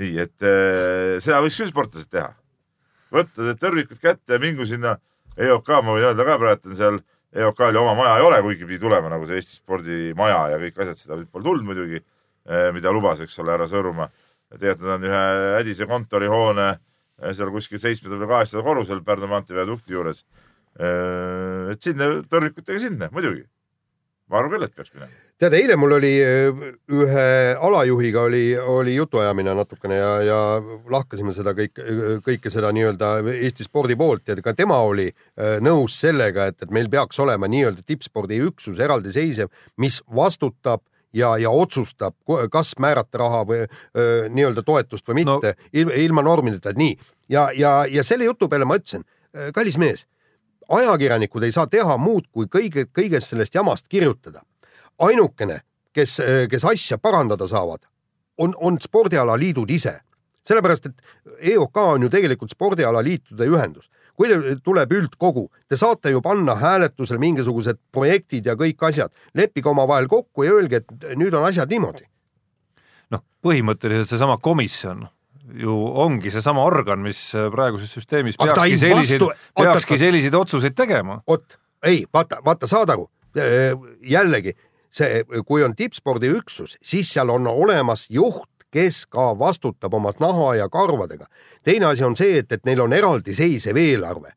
[0.00, 2.32] nii et äh, seda võiks küll sportlased teha.
[3.14, 4.96] Võtta need tõrvikud kätte ja mingu sinna
[5.40, 7.00] EOK, ma võin öelda ka praegu, et seal
[7.30, 10.80] EOK-l ju oma maja ei ole, kuigi pidi tulema nagu see Eesti spordimaja ja kõik
[10.82, 12.02] asjad, seda pole tulnud muidugi,
[12.74, 14.10] mida lubas, eks ole, härra Sõõrumaa.
[14.56, 15.22] tegelikult nad on ühe
[15.58, 20.24] hädise kontorihoone eh, seal kuskil seitsmendal või kaheksandal korrusel Pärnu maantee viadukti juures.
[20.80, 23.44] et sinna tõrvikutega sinna muidugi.
[24.30, 25.10] Ma arvan küll, et peaks minema.
[25.40, 26.70] tead, eile mul oli öö,
[27.00, 27.26] ühe
[27.66, 30.38] alajuhiga oli, oli jutuajamine natukene ja, ja
[30.92, 31.80] lahkasime seda kõik,
[32.26, 36.74] kõike seda nii-öelda Eesti spordi poolt ja ka tema oli öö, nõus sellega, et, et
[36.74, 39.50] meil peaks olema nii-öelda tippspordiüksus eraldiseisev,
[39.82, 40.84] mis vastutab
[41.16, 42.14] ja, ja otsustab,
[42.52, 46.94] kas määrata raha või öö, nii-öelda toetust või mitte no., ilma, ilma normideta, et nii.
[47.32, 49.06] ja, ja, ja selle jutu peale ma ütlesin,
[49.54, 50.06] kallis mees,
[50.70, 54.42] ajakirjanikud ei saa teha muud kui kõige, kõigest sellest jamast kirjutada.
[54.98, 55.60] ainukene,
[55.92, 57.86] kes, kes asja parandada saavad,
[58.38, 60.00] on, on spordialaliidud ise.
[60.44, 61.02] sellepärast, et
[61.52, 63.90] EOK on ju tegelikult spordialaliitude ühendus.
[64.16, 64.28] kui
[64.62, 70.42] tuleb üldkogu, te saate ju panna hääletusele mingisugused projektid ja kõik asjad, leppige omavahel kokku
[70.42, 72.04] ja öelge, et nüüd on asjad niimoodi.
[73.10, 75.08] noh, põhimõtteliselt seesama komisjon
[75.58, 77.20] ju ongi seesama organ, mis
[77.52, 79.24] praeguses süsteemis peakski selliseid
[79.58, 81.20] peakski selliseid otsuseid tegema.
[81.28, 83.08] vot, ei, vaata, vaata, saad aru,
[84.06, 84.54] jällegi
[84.90, 90.68] see, kui on tippspordiüksus, siis seal on olemas juht, kes ka vastutab oma naha ja
[90.68, 91.26] karvadega.
[91.62, 94.32] teine asi on see, et, et neil on eraldiseisev eelarve.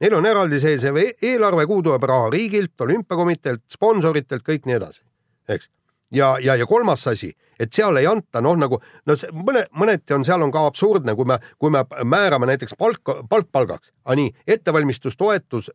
[0.00, 5.02] Neil on eraldiseisev e- eelarve, kuhu tuleb raha riigilt, olümpiakomiteelt, sponsoritelt, kõik nii edasi,
[5.48, 5.70] eks.
[6.10, 10.16] ja, ja, ja kolmas asi, et seal ei anta noh, nagu no see, mõne, mõneti
[10.16, 14.16] on, seal on ka absurdne, kui me, kui me määrame näiteks palk, palk palgaks, aga
[14.22, 15.70] nii, ettevalmistustoetus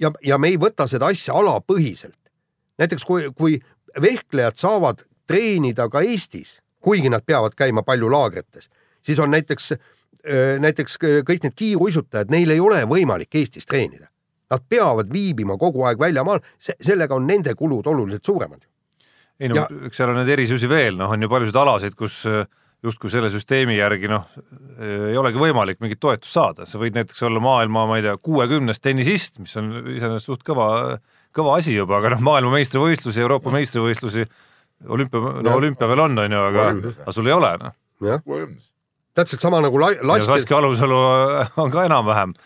[0.00, 2.18] ja, ja me ei võta seda asja alapõhiselt.
[2.78, 3.58] näiteks kui, kui
[4.00, 8.70] vehklejad saavad treenida ka Eestis, kuigi nad peavad käima palju laagrites,
[9.02, 9.72] siis on näiteks,
[10.62, 14.08] näiteks kõik need kiiruisutajad, neil ei ole võimalik Eestis treenida.
[14.48, 18.62] Nad peavad viibima kogu aeg väljamaal, sellega on nende kulud oluliselt suuremad.
[19.40, 22.20] Ei no Ja- eks seal on neid erisusi veel, noh, on ju paljusid alasid, kus
[22.26, 22.44] äh,
[22.84, 24.26] justkui selle süsteemi järgi noh,
[24.78, 28.82] ei olegi võimalik mingit toetust saada, sa võid näiteks olla maailma, ma ei tea, kuuekümnes
[28.82, 30.68] tennisist, mis on iseenesest suht kõva,
[31.34, 34.28] kõva asi juba, aga noh, maailmameistrivõistlusi, Euroopa meistrivõistlusi,
[34.86, 37.76] olümpia, no olümpia veel on, on ju, aga aga sul ei ole noh.
[39.18, 40.98] täpselt sama nagu la, ja laskja, Saskia Alusalu
[41.64, 42.36] on ka enam-vähem,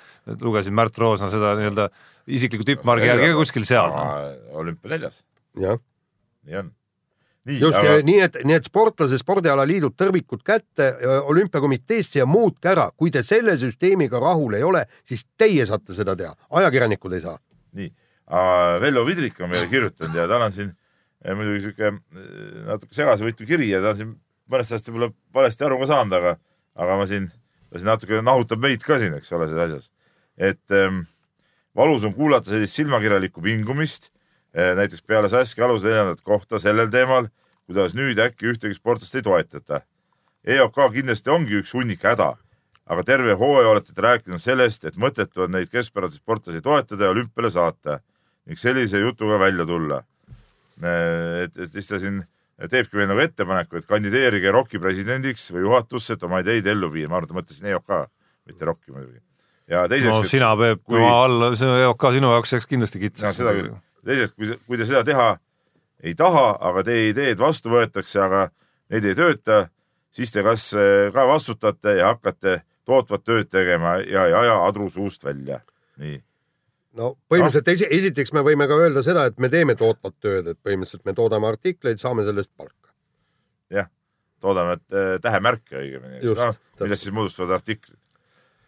[0.41, 1.91] lugesin Märt Roosna seda nii-öelda
[2.33, 4.07] isikliku tippmargi järgi ka kuskil seal no..
[4.63, 5.21] olümpia neljas,
[5.61, 5.77] jah,
[6.49, 6.73] nii on.
[7.49, 10.93] nii, just aga nii, et, nii et sportlase spordialaliidud tõrvikud kätte
[11.31, 16.17] olümpiakomiteesse ja muutke ära, kui te selle süsteemiga rahul ei ole, siis teie saate seda
[16.19, 17.39] teha, ajakirjanikud ei saa.
[17.79, 17.91] nii,
[18.81, 22.29] Vello Vidrik on meile kirjutanud ja tal on siin eh, muidugi sihuke eh,
[22.69, 24.15] natuke segasevõitu kiri ja ta on siin
[24.53, 26.37] mõnest asjast võib-olla valesti aru ka saanud, aga,
[26.85, 27.29] aga ma siin,
[27.71, 29.91] ta siin natuke nahutab meid ka siin, eks ole, selles asjas.
[30.37, 31.05] et ähm,
[31.77, 34.11] valus on kuulata sellist silmakirjalikku vingumist
[34.53, 37.29] näiteks peale Saskia Aluse neljandat kohta sellel teemal,
[37.67, 39.81] kuidas nüüd äkki ühtegi sportlast ei toetata.
[40.45, 42.33] EOK kindlasti ongi üks hunnik häda,
[42.91, 47.15] aga terve hooaja olete te rääkinud sellest, et mõttetu on neid keskpäraseid sportlasi toetada ja
[47.15, 48.01] olümpiale saata
[48.47, 50.03] ning sellise jutuga välja tulla.
[50.83, 52.23] et, et siis ta siin
[52.71, 57.11] teebki meile nagu ettepaneku, et kandideerige ROK-i presidendiks või juhatusse, et oma ideid ellu viia,
[57.11, 57.95] ma arvan, ta mõtles EOK,
[58.51, 59.23] mitte ROK-i muidugi.
[59.71, 63.07] ja teiseks no sina, Peep, kui- oma alla, see EOK sinu jaoks jääks kindlasti no
[63.07, 63.55] kitsaks seda.
[63.59, 63.73] küll.
[64.07, 65.31] teiseks, kui, kui te seda teha
[66.03, 68.49] ei taha, aga teie ideed vastu võetakse, aga
[68.93, 69.63] need ei tööta,
[70.15, 74.91] siis te kas eh, ka vastutate ja hakkate tootvat tööd tegema ja ei aja adru
[74.91, 75.61] suust välja.
[76.03, 76.19] nii,
[76.99, 80.59] no põhimõtteliselt esi, esiteks me võime ka öelda seda, et me teeme tootvat tööd, et
[80.59, 82.91] põhimõtteliselt me toodame artikleid, saame selle eest palka.
[83.71, 83.91] jah,
[84.43, 88.01] toodame eh, tähemärke õigemini, no, millest siis moodustuvad artiklid.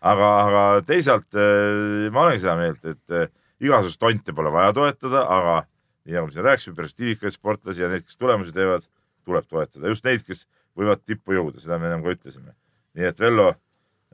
[0.01, 5.63] aga, aga teisalt eh, ma olen seda meelt, et igasugust tonte pole vaja toetada, aga
[6.05, 8.85] nii nagu me siin rääkisime, perspektiivikaid sportlasi ja neid, kes tulemusi teevad,
[9.25, 10.45] tuleb toetada, just neid, kes
[10.77, 12.53] võivad tippu jõuda, seda me ennem ka ütlesime.
[12.95, 13.49] nii et Vello,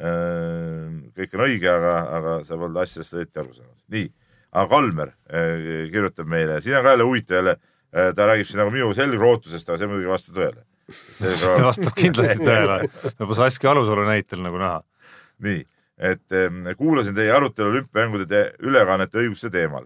[0.00, 3.76] kõik on õige, aga, aga sa polnud asjadest õieti aru saanud.
[3.92, 4.06] nii,
[4.52, 7.56] aga Kalmer eh, kirjutab meile, siin on ka jälle huvitav jälle,
[7.90, 10.64] ta räägib siin nagu minu selgrootusest, aga see muidugi ei vasta tõele.
[11.16, 11.34] see
[11.70, 12.78] vastab kindlasti tõele,
[13.18, 14.80] juba Saskia Alusalu näitel nagu näha.
[15.42, 15.64] nii,
[16.00, 19.84] et kuulasin teie arutelu olümpiamängude ülekannete õiguste teemal.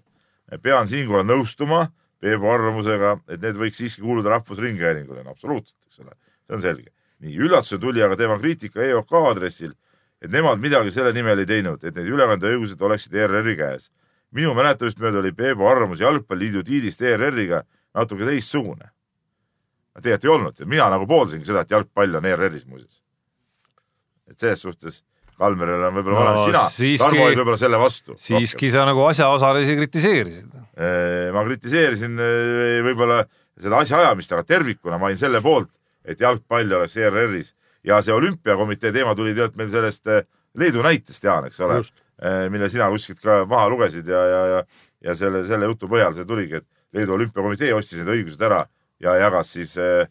[0.62, 1.88] pean siinkohal nõustuma
[2.24, 5.22] Peebu arvamusega, et need võiks siiski kuuluda Rahvusringhäälingule.
[5.24, 6.14] no absoluutselt, eks ole,
[6.46, 6.90] see on selge.
[7.20, 9.74] nii, üllatusena tuli aga tema kriitika EOK aadressil,
[10.22, 13.90] et nemad midagi selle nimel ei teinud, et need ülekandeõigused oleksid ERR-i käes.
[14.30, 17.62] minu mäletamist mööda oli Peebu arvamus Jalgpalliliidu diidist ERR-iga
[17.94, 18.90] natuke teistsugune.
[20.00, 23.02] tegelikult ei olnud mina nagu pooldasingi seda, et jalgpall on ERR-is muuseas.
[24.30, 25.04] et selles suhtes
[25.39, 28.14] Kalmeril on võib-olla No parem sina Tarmo olid võib-olla selle vastu.
[28.20, 30.53] siiski sa nagu asjaosalisi kritiseerisid.
[30.74, 33.24] Eh, ma kritiseerisin eh, võib-olla
[33.61, 35.70] seda asjaajamist, aga tervikuna ma olin selle poolt,
[36.05, 37.53] et jalgpall oleks ERR-is
[37.87, 41.80] ja see olümpiakomitee teema tuli tegelikult meil sellest eh, Leedu näitest, Jaan, eks ole,
[42.55, 44.61] mille sina kuskilt ka maha lugesid ja, ja, ja,
[45.03, 48.61] ja selle, selle jutu põhjal see tuligi, et Leedu olümpiakomitee ostis need õigused ära
[49.03, 50.07] ja jagas siis eh,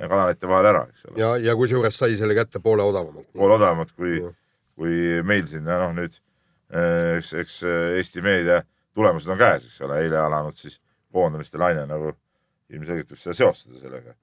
[0.00, 1.18] kanalite vahel ära, eks ole.
[1.20, 3.28] ja, ja kusjuures sai selle kätte poole odavamalt.
[3.36, 4.38] pool odavamalt kui Jah.,
[4.78, 6.16] kui meil siin ja noh, nüüd
[6.72, 8.62] eh, eks, eks eh, Eesti meedia
[8.96, 10.78] tulemused on käes, eks ole, eile alanud siis
[11.12, 12.12] koondamiste laine nagu
[12.72, 14.14] ilmselgelt võib seda seostada sellega,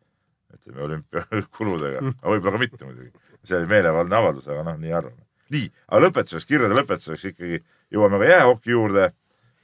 [0.55, 3.11] ütleme olümpiakuludega, aga võib-olla ka mitte muidugi.
[3.43, 5.25] see oli meelevaldne avaldus, aga noh, nii arvame.
[5.53, 7.61] nii, aga lõpetuseks, kirjade lõpetuseks ikkagi
[7.93, 9.11] jõuame ka jäähoki juurde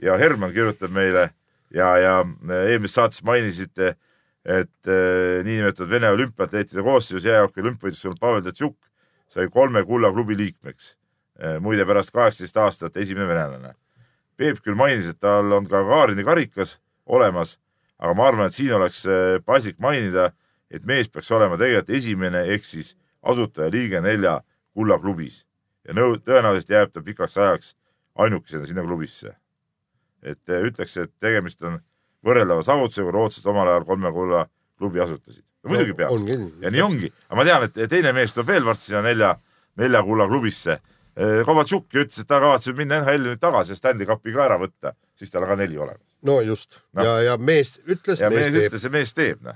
[0.01, 1.29] ja Herman kirjutab meile
[1.73, 2.15] ja, ja
[2.65, 3.95] eelmises saates mainisite,
[4.45, 8.77] et eh, niinimetatud Vene olümpiaatleetide koosseisus jäähoki olümpiavõitluses olnud Pavel Datsjuk
[9.29, 10.95] sai kolme kullaklubi liikmeks.
[11.59, 13.73] muide, pärast kaheksateist aastat esimene venelane.
[14.37, 17.57] Peep küll mainis, et tal on ka Kaarini karikas olemas,
[17.99, 20.29] aga ma arvan, et siin oleks eh, paslik mainida,
[20.71, 24.39] et mees peaks olema tegelikult esimene ehk siis asutajaliige nelja
[24.75, 25.43] kullaklubis
[25.87, 27.75] ja nõu-, tõenäoliselt jääb ta pikaks ajaks
[28.15, 29.35] ainukesena sinna klubisse.
[30.25, 31.79] et eh, ütleks, et tegemist on
[32.25, 34.47] võrreldava saavutusega, rootslased omal ajal kolme kulla
[34.77, 35.45] klubi asutasid.
[35.69, 36.37] Muidugi peaks ongi.
[36.61, 39.35] ja nii ongi, aga ma tean, et teine mees tuleb veel varsti sinna nelja,
[39.81, 40.79] nelja kulla klubisse.
[41.15, 44.91] Kovatšuk ütles, et ta kavatseb minna NHL-i nüüd tagasi ja Stanley Cupi ka ära võtta,
[45.15, 46.03] siis tal on ka neli olemas.
[46.27, 47.05] no just Noh.
[47.05, 49.55] ja, ja mees ütles, ja mees mees ütles, ja mees teeb, noh.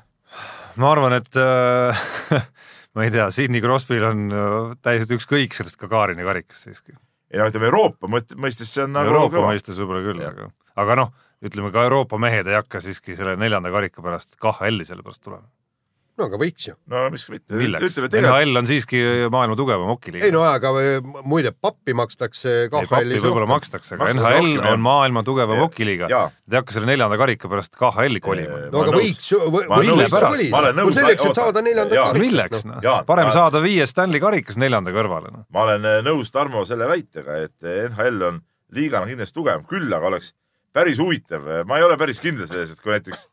[0.80, 2.08] ma arvan, et äh,
[2.96, 6.96] ma ei tea, Sidney Crosby'l on äh, täiesti ükskõik sellest Gagarini karikast siiski.
[7.28, 9.52] ei no ütleme Euroopa mõistes see on nagu Euroopa kõva.
[9.52, 10.50] mõistes võib-olla küll, aga,
[10.80, 11.14] aga noh,
[11.46, 15.48] ütleme ka Euroopa mehed ei hakka siiski selle neljanda karika pärast KHL-i selle pärast tulema.
[16.20, 16.76] No aga võiks ju.
[16.92, 18.22] no miks ka mitte.
[18.22, 19.02] NHL on siiski
[19.32, 20.28] maailma tugevam hokiliiga.
[20.28, 23.50] ei no aga äh, muide pappi makstakse ei, pappi KHL-is võib-olla.
[23.54, 26.10] makstakse, aga NHL rohkem, on maailma tugevam hokiliiga.
[26.10, 28.60] Te ei hakka selle neljanda karika pärast KHL-i kolima.
[28.60, 30.76] Ee, no ma aga võiks ju, olen.
[30.78, 30.92] nõus.
[30.92, 32.12] no selleks, et saada neljandat Jaa.
[32.12, 32.26] karikat.
[32.26, 35.48] milleks noh parem saada viies Stanley karikas neljanda kõrvale noh.
[35.54, 38.40] ma olen eh, nõus Tarmo selle väitega, et NHL on
[38.76, 40.34] liigana kindlasti tugevam, küll aga oleks
[40.76, 43.28] päris huvitav, ma ei ole päris kindel selles, et kui näiteks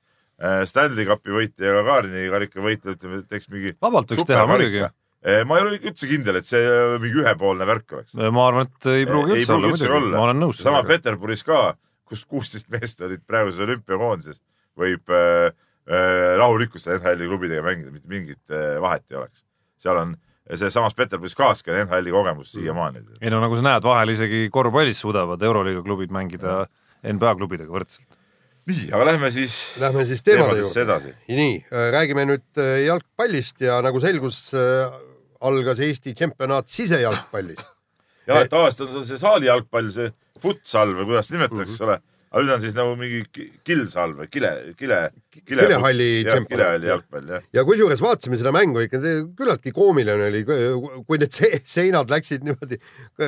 [0.69, 4.83] Stanley Cupi võitja ja Gagarini karika võitja, ütleme, teeks mingi vabalt võiks teha muidugi.
[5.27, 8.13] Eh, ma ei ole üldse kindel, et see eh, mingi ühepoolne värk oleks.
[8.15, 10.19] ma arvan, et ei pruugi ei üldse olla pruugi üldse muidugi, olla.
[10.21, 10.83] ma olen nõus sama.
[10.87, 11.63] Peterburis ka,
[12.07, 14.39] kus kuusteist meest olid praeguses olümpiakoondises,
[14.79, 15.49] võib äh,
[15.89, 19.43] äh, rahulikult selle NHL-i klubidega mängida, mitte mingit äh, vahet ei oleks.
[19.83, 20.15] seal on
[20.47, 23.03] sealsamas Peterburis kaaski on NHL-i kogemus siiamaani.
[23.19, 26.67] ei no nagu sa näed, vahel isegi korvpallis suudavad Euroliiga klubid mängida
[27.03, 28.16] NBA klubidega võrdselt.
[28.67, 31.15] nii, aga lähme siis Lähme siis teemade juurde.
[31.29, 31.57] nii,
[31.95, 34.41] räägime nüüd äh, jalgpallist ja nagu selgus,
[35.41, 37.63] algas Eesti tšempionaat sisejalgpallis.
[38.29, 40.11] ja et tavaliselt on see saali jalgpall, see
[40.43, 42.01] futsal või kuidas nimetatakse, eks ole.
[42.37, 44.99] Aga nüüd on siis nagu mingi ki- killsal või kile, kile,
[45.41, 45.65] kile.
[45.65, 46.49] Kilehalli tšempionat.
[46.53, 47.47] kilehalli jalgpall, jah.
[47.57, 49.01] ja kusjuures vaatasime seda mängu ikka,
[49.39, 50.43] küllaltki koomiline oli,
[51.09, 52.79] kui need se- seinad läksid niimoodi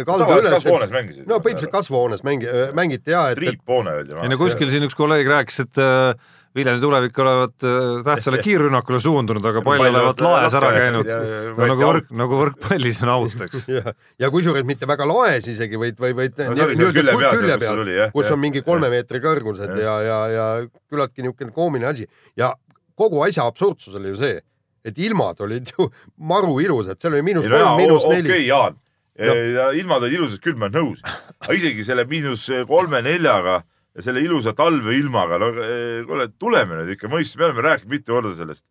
[0.05, 0.59] kalda tavaliselt üles.
[0.61, 1.25] kasvuhoones mängisid.
[1.31, 4.19] no põhimõtteliselt kasvuhoones mängi-, mängiti ja, et, et triiphoone öeldi.
[4.21, 6.13] ei no kuskil siin üks kolleeg rääkis, et äh,
[6.57, 11.11] Viljandi tulevik olevat äh, tähtsale kiirrünnakule suundunud, aga pall olevat laes ära käinud.
[11.59, 13.67] no nagu võrk, nagu võrkpallis on out, eks.
[13.77, 13.93] ja,
[14.23, 17.85] ja kusjuures mitte väga laes isegi, vaid, vaid, vaid No oli seal külje peal,
[18.15, 20.49] kus on mingi kolme meetri kõrgused ja, ja, ja
[20.89, 22.09] küllaltki niisugune koomiline asi.
[22.39, 22.55] Ja
[22.99, 24.41] kogu asja absurdsus oli ju see,
[24.89, 25.91] et ilmad olid ju
[26.33, 28.31] maru ilusad, seal oli miinus kolm, miinus okei neli.
[28.35, 28.85] okay,, Jaan.
[29.19, 31.03] Ilmad olid ilusad küll, ma olen nõus,
[31.43, 33.61] aga isegi selle miinus kolme-neljaga
[33.99, 38.15] ja selle ilusa talveilmaga, no eh, kuule, tuleme nüüd ikka mõistma, me oleme rääkinud mitu
[38.15, 38.65] korda sellest.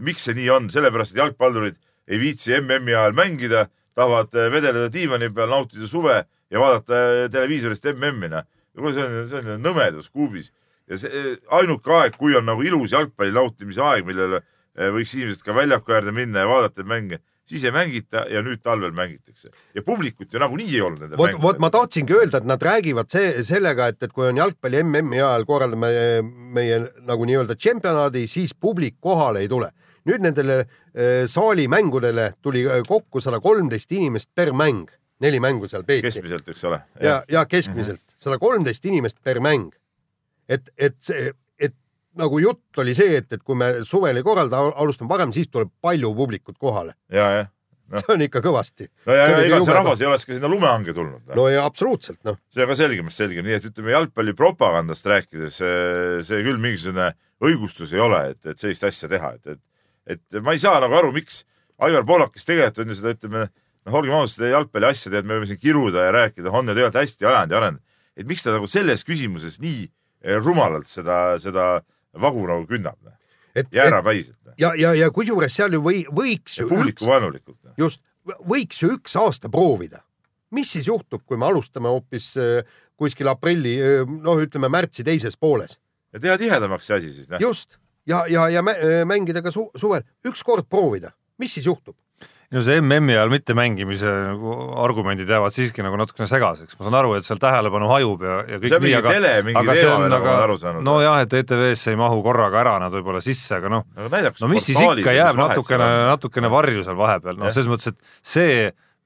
[0.00, 1.76] miks see nii on, sellepärast et jalgpallurid
[2.08, 7.28] ei viitsi MM-i ajal mängida, tahavad eh, vedeleda diivani peal, nautida suve ja vaadata eh,
[7.30, 8.48] televiisorist MM-i, noh.
[8.74, 10.50] kuule, see on, see on nõmedus kuubis
[10.90, 15.54] ja see ainuke aeg, kui on nagu ilus jalgpalli nautimise aeg, millele võiks inimesed ka
[15.54, 19.50] väljaku äärde minna ja vaadata mänge, siis ei mängita ja nüüd talvel mängitakse.
[19.74, 23.44] Ja publikut ju nagunii ei olnud vot, vot ma tahtsingi öelda, et nad räägivad see
[23.46, 25.92] sellega, et, et kui on jalgpalli MM-i ajal korraldame
[26.56, 29.72] meie nagu nii-öelda tšempionaadi, siis publik kohale ei tule.
[30.02, 34.88] nüüd nendele eh, saali mängudele tuli eh, kokku sada kolmteist inimest per mäng,
[35.22, 36.08] neli mängu seal peeti.
[36.08, 36.80] Keskmiselt, eks ole.
[37.00, 38.02] ja, ja keskmiselt.
[38.18, 39.70] Sada kolmteist inimest per mäng.
[40.48, 41.30] et, et see,
[42.18, 45.72] nagu jutt oli see, et, et kui me suvel ei korralda, alustame varem, siis tuleb
[45.82, 46.96] palju publikut kohale.
[47.12, 47.50] ja, jah.
[47.92, 48.88] see on ikka kõvasti.
[49.08, 51.34] no ja, ja ega see rahvas ei oleks ka sinna lumehange tulnud no..
[51.36, 55.60] no ja absoluutselt noh, see on ka selgemast selgem, nii et ütleme jalgpallipropagandast rääkides,
[56.28, 60.54] see küll mingisugune õigustus ei ole, et, et sellist asja teha, et, et, et ma
[60.54, 61.42] ei saa nagu aru, miks
[61.82, 65.38] Aivar Pohlak, kes tegelikult on ju seda, ütleme noh, olgem ausad, seda jalgpalliasja tead, me
[65.38, 67.98] võime siin kiruda ja rääkida, on ju tegelikult hästi ajanud ja arendanud.
[68.16, 71.66] et miks ta nagu selles küsimuses nii eh, rumalalt seda, seda
[72.20, 73.16] vagu nagu künnab noh.
[73.72, 74.54] jäärapäiselt noh.
[74.58, 77.76] ja, ja, ja kusjuures seal ju või võiks publikuvaenulikult noh.
[77.80, 78.02] just,
[78.48, 80.02] võiks ju üks aasta proovida.
[80.50, 85.78] mis siis juhtub, kui me alustame hoopis äh, kuskil aprilli, noh, ütleme märtsi teises pooles,
[86.12, 90.04] ja teha tihedamaks see asi siis just ja, ja, ja äh, mängida ka su suvel,
[90.26, 91.96] ükskord proovida, mis siis juhtub?
[92.52, 97.14] No see MM-i ajal mittemängimise nagu argumendid jäävad siiski nagu natukene segaseks, ma saan aru,
[97.16, 100.08] et seal tähelepanu hajub ja, ja kõik see on mingi tele, mingi aga see teema
[100.12, 100.86] nagu ma aga olen aru saanud.
[100.88, 104.80] nojah, et ETV-sse ei mahu korraga ära nad võib-olla sisse, aga noh, no, mis siis
[104.82, 108.58] ikka jääb natukene, natukene varju seal vahepeal, noh, selles mõttes, et see,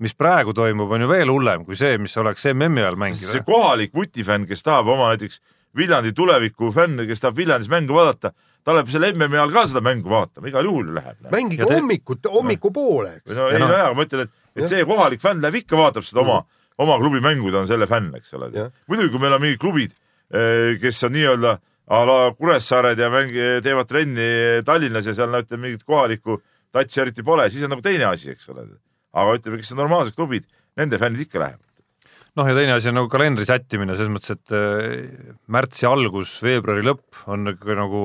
[0.02, 3.44] mis praegu toimub, on ju veel hullem kui see, mis oleks MM-i ajal see mängida.
[3.46, 5.40] kohalik vutifänn, kes tahab oma näiteks
[5.76, 8.30] Viljandi tuleviku fänn, kes tahab Viljandis mängu vaadata,
[8.66, 11.28] ta läheb selle MM-i ajal ka seda mängu vaatama, igal juhul ju läheb.
[11.30, 15.60] mängige hommikut, hommikupoole, no ei no jaa, ma ütlen, et, et see kohalik fänn läheb
[15.62, 16.40] ikka vaatab seda oma,
[16.82, 18.50] oma klubi mängu, ta on selle fänn, eks ole.
[18.90, 19.94] Muidugi, kui meil on mingid klubid,
[20.82, 21.54] kes on nii-öelda
[21.86, 24.26] a la Kuressaared ja mängi-, teevad trenni
[24.66, 26.40] Tallinnas ja seal no ütleme mingit kohalikku
[26.74, 28.66] tatsi eriti pole, siis on nagu teine asi, eks ole.
[29.16, 31.62] aga ütleme, kes on normaalsed klubid, nende fännid ikka lähevad.
[32.36, 36.82] noh, ja teine asi on nagu kalendri sättimine selles mõttes, et äh, märtsi algus, veebruari
[36.84, 38.02] lõpp on ikka nagu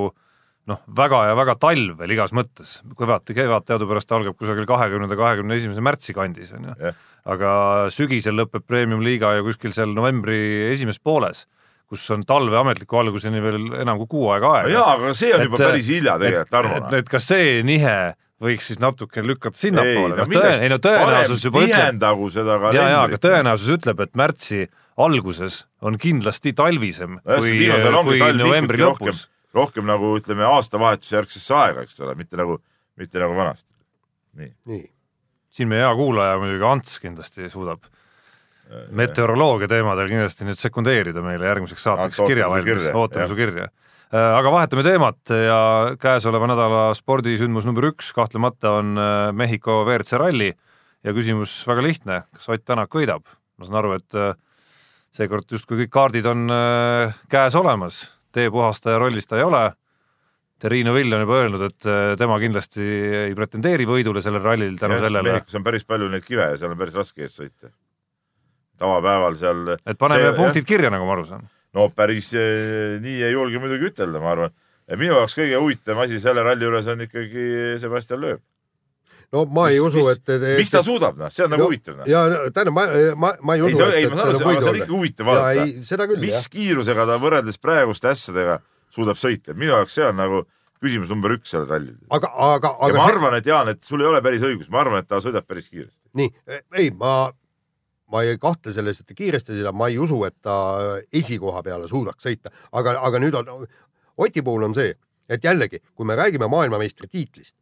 [0.71, 5.57] noh, väga ja väga talv veel igas mõttes, kevad, kevad teadupärast algab kusagil kahekümnenda, kahekümne
[5.59, 6.99] esimese märtsi kandis on ju Jah..
[7.35, 7.55] aga
[7.93, 10.39] sügisel lõpeb premium-liiga ju kuskil seal novembri
[10.71, 11.45] esimeses pooles,
[11.91, 14.73] kus on talve ametliku alguseni veel enam kui kuu aega aega.
[14.77, 16.81] jaa, aga see on juba päris hilja tegelikult, Tarmo.
[16.81, 17.95] et, et kas see nihe
[18.41, 22.57] võiks siis natuke lükata sinnapoole, no noh tõe-, ei no tõenäosus juba ütleb, tihendagu seda
[22.73, 24.63] ja, ja aga tõenäosus ütleb, et märtsi
[25.01, 27.43] alguses on kindlasti talvisem Nojah,
[28.03, 32.59] kui kui novembri lõpus., rohkem nagu ütleme aastavahetuse järgsesse aega, eks ole, mitte nagu,
[32.99, 33.69] mitte nagu vanasti.
[34.39, 34.85] nii, nii,
[35.51, 37.83] siin meie hea kuulaja muidugi Ants kindlasti suudab
[38.95, 43.67] meteoroloogia teemadel kindlasti nüüd sekundeerida meile järgmiseks saateks Ants, kirja valmis, ootame su kirja.
[44.11, 45.59] aga vahetame teemat ja
[45.99, 50.51] käesoleva nädala spordisündmus number üks kahtlemata on äh, Mehhiko WRC ralli.
[51.01, 53.25] Ja küsimus väga lihtne, kas Ott Tänak võidab?
[53.57, 54.33] ma saan aru, et äh,
[55.17, 59.69] seekord justkui kõik kaardid on äh, käes olemas, teepuhastaja rollis ta ei ole
[60.61, 62.83] Terrino Vill on juba öelnud, et äh, tema kindlasti
[63.25, 66.75] ei pretendeeri võidule sellel rallil tänu sellele, Mehhikos on päris palju neid kive ja seal
[66.75, 67.71] on päris raske ees sõita.
[68.81, 69.71] tavapäeval seal.
[69.73, 71.49] et paneme punktid kirja, nagu ma aru saan.
[71.73, 74.53] no päris eh, nii ei julge muidugi ütelda, ma arvan.
[74.93, 77.47] minu jaoks kõige huvitavam asi selle ralli juures on ikkagi
[77.81, 78.45] Sebastian Loeb.
[79.31, 81.99] No ma ei usu, et, et mis ta suudab, noh, see on nagu No, huvitav,
[82.01, 82.07] noh.
[82.09, 84.79] ja tähendab, ma, ma, ma ei ei, usu, ei, ma saan aru, aga see on
[84.81, 86.47] ikka huvitav vaadata mis jah.
[86.55, 88.57] kiirusega ta võrreldes praeguste ässadega
[88.91, 90.41] suudab sõita, minu jaoks see on nagu
[90.81, 91.99] küsimus number üks sellel rallil.
[92.09, 95.03] aga, aga, aga ma arvan, et Jaan, et sul ei ole päris õigus, ma arvan,
[95.03, 96.01] et ta sõidab päris kiiresti.
[96.17, 96.33] nii,
[96.81, 97.13] ei, ma,
[98.11, 100.57] ma ei kahtle selles, et ta kiiresti sõidab, ma ei usu, et ta
[101.13, 103.63] esikoha peale suudaks sõita, aga, aga nüüd on,
[104.21, 104.91] Oti puhul on see,
[105.31, 107.55] et jällegi, kui me räägime maailmameistritiitlist,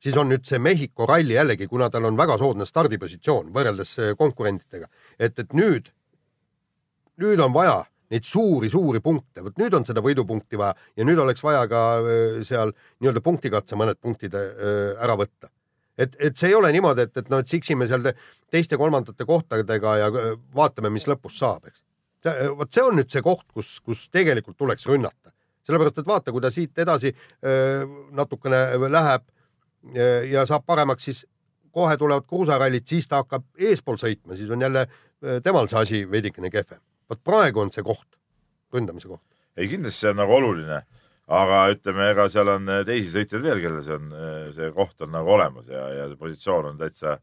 [0.00, 4.12] siis on nüüd see Mehhiko ralli jällegi, kuna tal on väga soodne stardipositsioon võrreldes eh,
[4.18, 4.88] konkurentidega,
[5.18, 5.90] et, et nüüd,
[7.20, 11.44] nüüd on vaja neid suuri-suuri punkte, vot nüüd on seda võidupunkti vaja ja nüüd oleks
[11.46, 15.50] vaja ka öö, seal nii-öelda punktikatse mõned punktid öö, ära võtta.
[16.00, 18.16] Et, et see ei ole niimoodi, et, et noh, et siksime seal te-
[18.50, 20.08] teiste-kolmandate kohtadega ja
[20.56, 21.84] vaatame, mis lõpus saab, eks.
[22.56, 25.30] vot see on nüüd see koht, kus, kus tegelikult tuleks rünnata,
[25.68, 27.12] sellepärast et vaata, kui ta siit edasi
[28.16, 29.28] natukene läheb
[30.30, 31.24] ja saab paremaks, siis
[31.72, 36.00] kohe tulevad kruusarallid, siis ta hakkab eespool sõitma, siis on jälle öö, temal see asi
[36.10, 36.80] veidikene kehvem.
[37.10, 38.18] vot praegu on see koht,
[38.74, 39.24] ründamise koht.
[39.56, 40.82] ei, kindlasti see on nagu oluline,
[41.40, 44.12] aga ütleme, ega seal on eh, teisi sõitjaid veel, kellel see on,
[44.56, 47.18] see koht on nagu olemas ja, ja see positsioon on täitsa,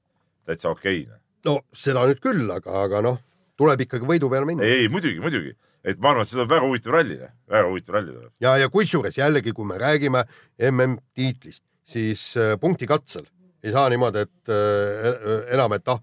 [0.47, 1.21] täitsa okei okay..
[1.45, 3.21] no seda nüüd küll, aga, aga noh,
[3.59, 4.67] tuleb ikkagi võidu peale minna.
[4.67, 7.99] ei, ei muidugi, muidugi, et ma arvan, et see tuleb väga huvitav ralli, väga huvitav
[7.99, 8.33] ralli tuleb.
[8.43, 10.23] ja, ja kusjuures jällegi, kui me räägime
[10.71, 13.25] MM-tiitlist, siis äh, punktikatsel
[13.63, 15.99] ei saa niimoodi, et äh, enam, et ah,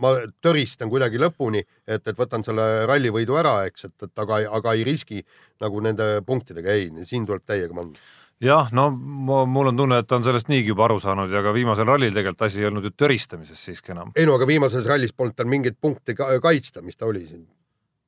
[0.00, 0.12] ma
[0.42, 4.84] töristan kuidagi lõpuni, et, et võtan selle rallivõidu ära, eks, et, et aga, aga ei
[4.86, 5.22] riski
[5.62, 7.98] nagu nende punktidega, ei, siin tuleb täiega panna.
[8.44, 11.42] jah, no ma, mul on tunne, et ta on sellest niigi juba aru saanud ja
[11.44, 14.14] ka viimasel rallil tegelikult asi ei olnud ju töristamises siiski enam.
[14.16, 17.44] ei no aga viimases rallis polnud tal mingeid punkte ka kaitsta, mis ta oli siin.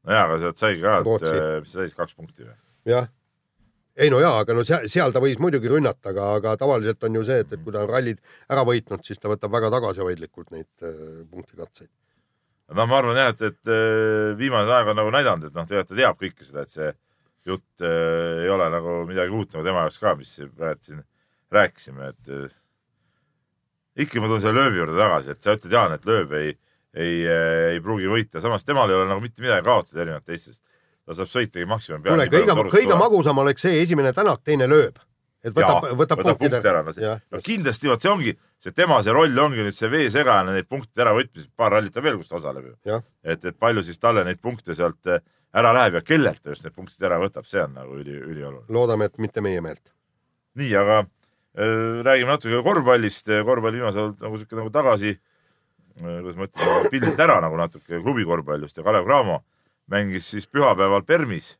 [0.06, 2.58] nojaa, aga sealt saigi ka, et äh, mis sa said, kaks punkti või?
[2.94, 3.10] jah.
[3.96, 7.20] Ei no jaa, aga no seal, seal ta võis muidugi rünnata, aga, aga tavaliselt on
[7.20, 8.20] ju see, et, et kui ta on rallid
[8.52, 11.90] ära võitnud, siis ta võtab väga tagasihoidlikult neid äh, punktikatseid.
[12.76, 15.94] no ma arvan jah, et, et äh, viimane aeg on nagu näidanud, et noh, tegelikult
[15.94, 16.92] ta teab kõike seda, et see
[17.46, 21.02] jutt äh, ei ole nagu midagi uut nagu tema jaoks ka, mis praegu siin
[21.54, 22.54] rääkisime, et äh,
[24.04, 26.56] ikka ma tulen selle lööbi juurde tagasi, et sa ütled, Jaan, et lööb ei,
[26.92, 30.62] ei, äh, ei pruugi võita, samas temal ei ole nagu mitte midagi kaotada erinevalt teistest.
[31.06, 34.98] Ta saab sõitagi maksimum kuule, kõige, kõige magusam oleks see esimene tänak, teine lööb.
[35.46, 36.82] et võtab, võtab, võtab punktid ära.
[36.82, 40.66] No, no kindlasti, vot see ongi, see tema see roll ongi nüüd see veesegane, neid
[40.66, 43.00] punktide äravõtmised, paar rallit on veel, kus ta osaleb ju.
[43.22, 45.14] et, et palju siis talle neid punkte sealt
[45.56, 48.66] ära läheb ja kellelt ta just need punktid ära võtab, see on nagu üli, ülioluline.
[48.74, 49.84] loodame, et mitte meie meelt.
[50.58, 56.40] nii, aga äh, räägime natuke korvpallist, korvpall viimasel ajal nagu sihuke nagu tagasi äh,, kuidas
[56.40, 59.44] ma ütlen, pildilt ära nagu natuke klubi korvpallist ja Kalev Cramo
[59.92, 61.54] mängis siis pühapäeval Permis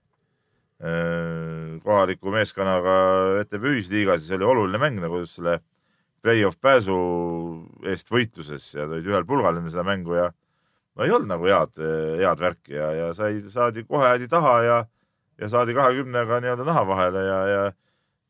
[0.83, 2.97] äh, kohaliku meeskonnaga
[3.43, 5.61] ETV ühisliigas ja see oli oluline mäng nagu selle
[6.25, 6.97] play-off pääsu
[7.87, 10.31] eest võitluses ja olid ühel pulgal enne seda mängu ja
[10.97, 11.79] no ei olnud nagu head,
[12.21, 14.79] head värki ja, ja sai, saadi kohe hädi taha ja,
[15.39, 17.65] ja saadi kahekümnega nii-öelda naha vahele ja, ja,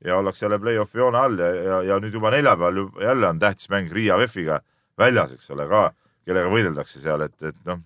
[0.04, 3.70] ja ollakse jälle play-off'i joone all ja, ja, ja nüüd juba neljapäeval jälle on tähtis
[3.72, 4.60] mäng Riia VEF-iga
[4.98, 5.88] väljas, eks ole, ka,
[6.26, 7.80] kellega võideldakse seal, et, et noh,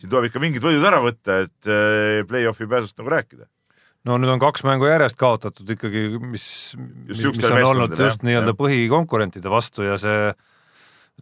[0.00, 3.46] siin tuleb ikka mingid võidud ära võtta, et eh, play-off'i pääsust nagu rääkida.
[4.04, 6.46] No nüüd on kaks mängu järjest kaotatud ikkagi, mis,
[7.08, 10.34] mis on olnud just nii-öelda põhikonkurentide vastu ja see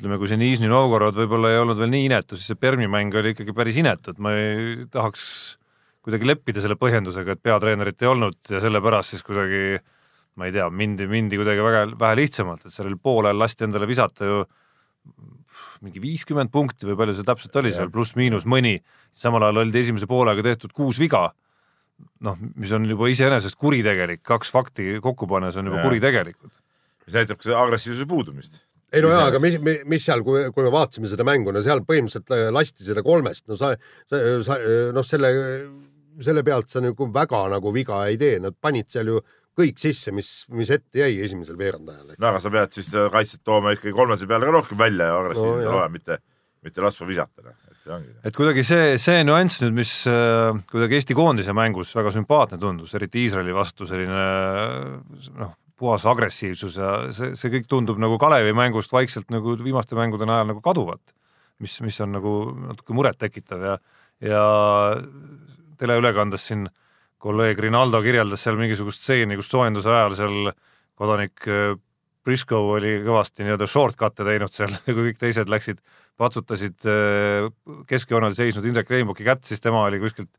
[0.01, 3.15] ütleme, kui see Nižni Novgorod võib-olla ei olnud veel nii inetu, siis see Permi mäng
[3.19, 5.25] oli ikkagi päris inetu, et ma ei tahaks
[6.03, 9.79] kuidagi leppida selle põhjendusega, et peatreenerit ei olnud ja sellepärast siis kuidagi
[10.41, 14.27] ma ei tea, mindi, mindi kuidagi väga vähe lihtsamalt, et sellel poolel lasti endale visata
[14.27, 14.43] ju
[15.85, 18.79] mingi viiskümmend punkti või palju see täpselt oli seal, pluss-miinus mõni,
[19.15, 21.29] samal ajal oldi esimese poolega tehtud kuus viga,
[22.27, 26.53] noh, mis on juba iseenesest kuritegelik, kaks fakti kokku pannes on juba kuritegelikud.
[27.07, 28.61] mis näitab ka agressiivsuse puudumist.
[28.93, 29.57] Ei no jaa, aga mis,
[29.89, 33.47] mis seal, kui, kui me vaatasime seda mängu, no seal põhimõtteliselt äh, lasti seda kolmest,
[33.49, 33.73] no sa,
[34.11, 34.59] sa, sa
[34.93, 35.31] noh, selle,
[36.23, 39.23] selle pealt sa nagu väga nagu viga ei tee, nad panid seal ju
[39.59, 42.15] kõik sisse, mis, mis ette jäi esimesel veerandajal.
[42.17, 45.65] no aga sa pead siis kaitset tooma ikkagi kolmese peale ka rohkem välja ja agressiivselt
[45.67, 46.19] no, olema, mitte,
[46.65, 48.13] mitte laskma visata, noh, et see ongi.
[48.29, 52.95] et kuidagi see, see nüanss nüüd, mis äh, kuidagi Eesti koondise mängus väga sümpaatne tundus,
[52.99, 54.27] eriti Iisraeli vastu selline
[55.37, 60.29] noh, puhas agressiivsus ja see, see kõik tundub nagu Kalevi mängust vaikselt nagu viimaste mängude
[60.29, 61.03] najal nagu kaduvat,
[61.63, 62.37] mis, mis on nagu
[62.71, 63.81] natuke murettekitav ja,
[64.23, 64.45] ja
[65.83, 66.69] teleülekandes siin
[67.23, 70.53] kolleeg Rinaldo kirjeldas seal mingisugust stseeni, kus soojenduse ajal seal
[70.99, 71.75] kodanik äh,
[72.23, 75.83] Briscoe oli kõvasti nii-öelda shortcut'e teinud seal, kui kõik teised läksid,
[76.21, 77.49] patsutasid äh,
[77.91, 80.31] keskjoonel seisnud Indrek Reinboki kätt, siis tema oli kuskilt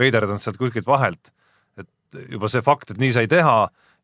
[0.00, 1.32] veiderdanud sealt kuskilt vahelt.
[1.80, 3.56] et juba see fakt, et nii sai teha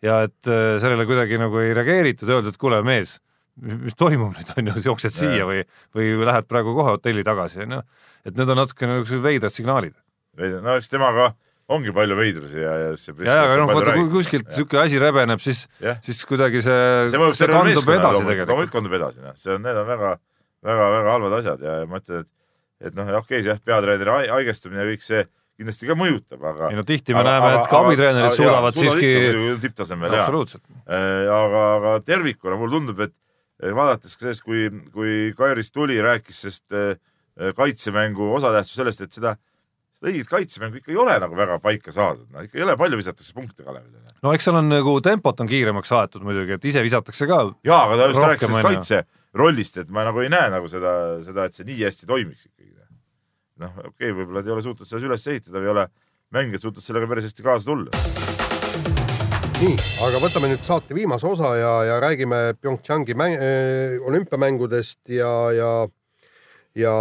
[0.04, 3.18] ja et äh, sellele kuidagi nagu ei reageeritud, öeldi, et kuule, mees,
[3.56, 5.62] mis toimub nüüd on ju, jooksed siia või,
[5.96, 7.80] või lähed praegu kohe hotelli tagasi, onju.
[8.28, 9.96] et need on natuke niisugused veidrad signaalid.
[10.36, 11.32] no eks temaga
[11.72, 15.42] ongi palju veidrusi ja, ja see ja, aga noh, vaata kui kuskilt niisugune asi rebeneb,
[15.42, 15.64] siis,
[16.06, 16.78] siis kuidagi see,
[17.10, 18.72] see, see kandub edasi tegelikult.
[18.74, 20.12] kandub edasi, noh, see on, need on väga,
[20.66, 22.32] väga, väga halvad asjad ja ma ütlen, et
[22.86, 25.24] et noh, okei okay,, jah, peatreeneri haigestumine ja kõik see
[25.56, 26.70] kindlasti ka mõjutab, aga.
[26.72, 29.12] ei no tihti me aga, näeme, et ka abitreenerid suudavad jaa, siiski.
[29.62, 30.26] tipptasemel jaa.
[30.28, 33.14] Äh, aga, aga tervikuna mulle tundub, et
[33.76, 39.36] vaadates ka sellest, kui, kui Kairis tuli, rääkis sellest äh, kaitsemängu osatähtsus sellest, et seda,
[39.96, 43.00] seda õiget kaitsemängu ikka ei ole nagu väga paika saadud, no ikka ei ole palju
[43.00, 44.14] visatakse punkte Kalevile.
[44.22, 47.42] no eks seal on nagu tempot on kiiremaks aetud muidugi, et ise visatakse ka.
[47.66, 49.02] jaa, aga ta just rääkis sellest kaitse
[49.36, 50.92] rollist, et ma nagu ei näe nagu seda,
[51.24, 52.76] seda, et see nii hästi toimiks ikkagi
[53.62, 55.86] noh, okei okay,, võib-olla nad ei ole suutnud seda üles ehitada või ei ole
[56.36, 58.04] mängijad suutnud sellega päris hästi kaasa tulla.
[59.62, 59.76] nii,
[60.06, 65.70] aga võtame nüüd saate viimase osa ja, ja räägime PyeongChangi mäng, äh, olümpiamängudest ja, ja,
[66.76, 66.96] ja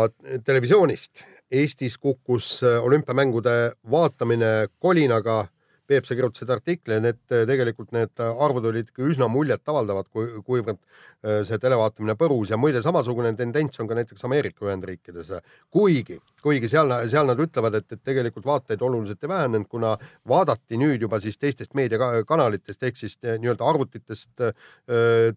[0.47, 1.25] televisioonist.
[1.55, 5.45] Eestis kukkus äh, olümpiamängude vaatamine kolinaga
[5.85, 11.43] Peep, sa kirjutasid artikli need tegelikult need arvud olid ikka üsna muljetavaldavad, kui, kuivõrd äh,
[11.45, 15.29] see televaatamine põrus ja muide, samasugune tendents on ka näiteks Ameerika Ühendriikides.
[15.69, 19.93] kuigi, kuigi seal, seal nad ütlevad, et, et tegelikult vaatajaid oluliselt ei vähenenud, kuna
[20.27, 24.67] vaadati nüüd juba siis teistest meediakanalitest ehk siis äh, nii-öelda arvutitest, äh,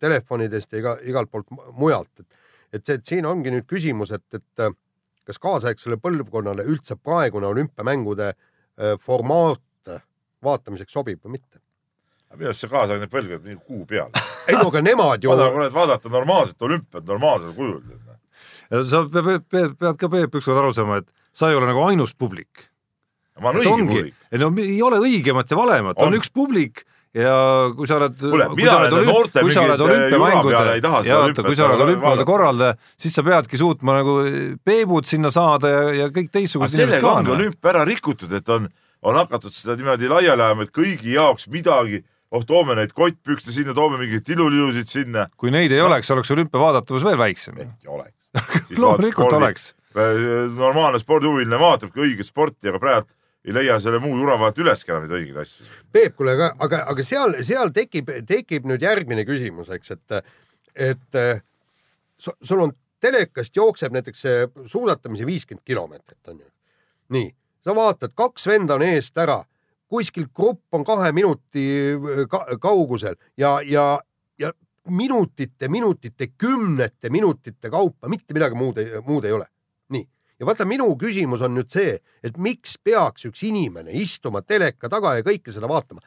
[0.00, 2.24] telefonidest ja iga, igalt poolt mujalt.
[2.24, 4.68] et, et see, et siin ongi nüüd küsimus, et, et
[5.28, 8.32] kas kaasaegsele põlvkonnale üldse praegune olümpiamängude
[9.04, 9.60] formaat
[10.44, 11.60] vaatamiseks sobib või mitte?
[12.36, 14.10] minu arust see kaasaegne põlvkond mingi kuu peal.
[14.48, 15.32] ei no aga nemad ju,
[15.74, 17.80] vaadata normaalset olümpiat normaalsel kujul.
[18.90, 22.68] sa pead, pead, ka Peep ükskord aru saama, et sa ei ole nagu ainus publik.
[23.40, 26.18] ma olen õige publik., ei no ei ole õigemat ja valemat, on On.
[26.20, 26.84] üks publik
[27.16, 27.34] ja
[27.76, 30.74] kui sa oled, Kuule, kui sa oled olümp- kui sa oled äh, olümpiamängude, seda
[31.06, 34.18] ja olümpiat oota, kui sa oled olümpiamängude korraldaja, siis sa peadki suutma nagu
[34.64, 37.38] peebud sinna saada ja, ja kõik teistsugused inimesed sellega ka ongi noh.
[37.38, 38.68] olümpia ära rikutud, et on,
[39.08, 42.02] on hakatud seda niimoodi laiali ajama, et kõigi jaoks midagi,
[42.34, 45.28] oh toome neid kottpükste sinna, toome mingeid tilulilusid sinna.
[45.40, 47.60] kui neid ei oleks, oleks olümpia vaadatavus veel väiksem.
[47.64, 48.16] ei oleks.
[48.82, 49.72] loomulikult oleks.
[49.96, 53.08] normaalne spordihuviline vaatabki õiget sporti, aga praegu
[53.48, 55.66] ei leia selle muu jura vahelt üleski enam neid õigeid asju.
[55.92, 60.34] Peep, kuule, aga, aga, aga seal, seal tekib, tekib nüüd järgmine küsimus, eks, et,
[60.92, 61.40] et eh,
[62.20, 64.24] su- sul on telekast jookseb näiteks
[64.66, 66.48] suusatamise viiskümmend kilomeetrit on ju.
[67.14, 67.28] nii,
[67.64, 69.38] sa vaatad, kaks venda on eest ära,
[69.88, 71.64] kuskil grupp on kahe minuti
[72.28, 74.00] ka, kaugusel ja, ja,
[74.38, 74.50] ja
[74.88, 79.46] minutite, minutite, kümnete minutite kaupa mitte midagi muud, muud ei ole.
[80.38, 85.16] Ja vaata, minu küsimus on nüüd see, et miks peaks üks inimene istuma teleka taga
[85.18, 86.02] ja kõike seda vaatama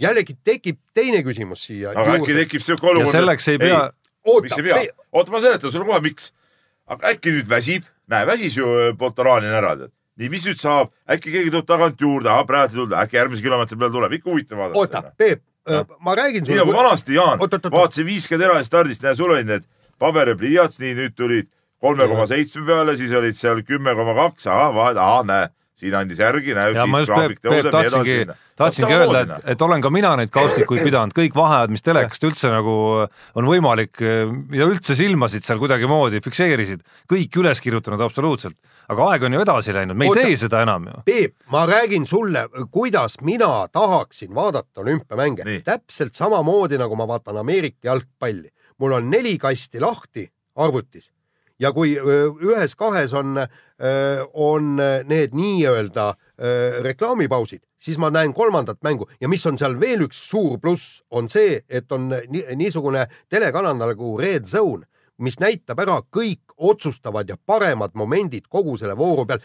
[0.00, 3.12] jällegi tekib teine küsimus siia aga äkki tekib siuke ja olukord.
[3.14, 3.82] selleks ei pea,
[4.26, 4.80] miks ei pea?
[5.12, 6.32] oota, ma seletan sulle kohe, miks.
[6.90, 9.94] aga äkki nüüd väsib, näe väsis ju äh, Poltoranin ära, tead.
[10.20, 13.80] nii, mis nüüd saab, äkki keegi tuleb tagant juurde, praegu ei tulnud, äkki järgmise kilomeetri
[13.80, 16.76] peal tuleb, ikka huvitav oota vaadata., Peep Noh., ma räägin nii nagu sulle.
[16.76, 17.38] vanasti, Jaan,
[17.72, 19.64] vaatasin viiskümmend eraldi stardist, näe, sul olid need
[19.98, 21.48] paber ja pliiats, nii nüüd tulid
[21.82, 25.94] kolme koma seitsme peale, siis olid seal kümme koma kaks, ahah, vahet, ahah, näe, siin
[25.98, 29.48] andis järgi, näe, ja ma siit just graafik Peep, Peep tahtsingi edasi., tahtsingi öelda, et,
[29.54, 34.00] et olen ka mina neid kaustikuid pidanud, kõik vaheajad, mis telekast üldse nagu on võimalik
[34.00, 38.56] ja üldse silmasid seal kuidagimoodi fikseerisid, kõik üles kirjutanud absoluutselt.
[38.88, 40.26] aga aeg on ju edasi läinud, me ei Oota.
[40.28, 40.98] tee seda enam ju.
[41.08, 47.90] Peep, ma räägin sulle, kuidas mina tahaksin vaadata olümpiamänge täpselt samamoodi nagu ma vaatan Ameerika
[47.90, 48.48] jalgpalli.
[48.78, 51.13] mul on neli kasti lahti arvutis
[51.60, 53.38] ja kui ühes-kahes on,
[54.34, 54.72] on
[55.08, 56.08] need nii-öelda
[56.86, 59.08] reklaamipausid, siis ma näen kolmandat mängu.
[59.20, 63.76] Ja mis on seal veel üks suur pluss, on see, et on ni niisugune telekanal
[63.78, 64.86] nagu Red Zone,
[65.22, 69.42] mis näitab ära kõik otsustavad ja paremad momendid kogu selle vooru peal.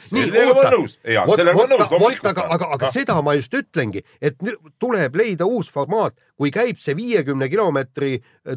[2.26, 2.94] Aga, aga, aga Noh.
[2.94, 4.38] seda ma just ütlengi, et
[4.82, 8.16] tuleb leida uus formaat, kui käib see viiekümne kilomeetri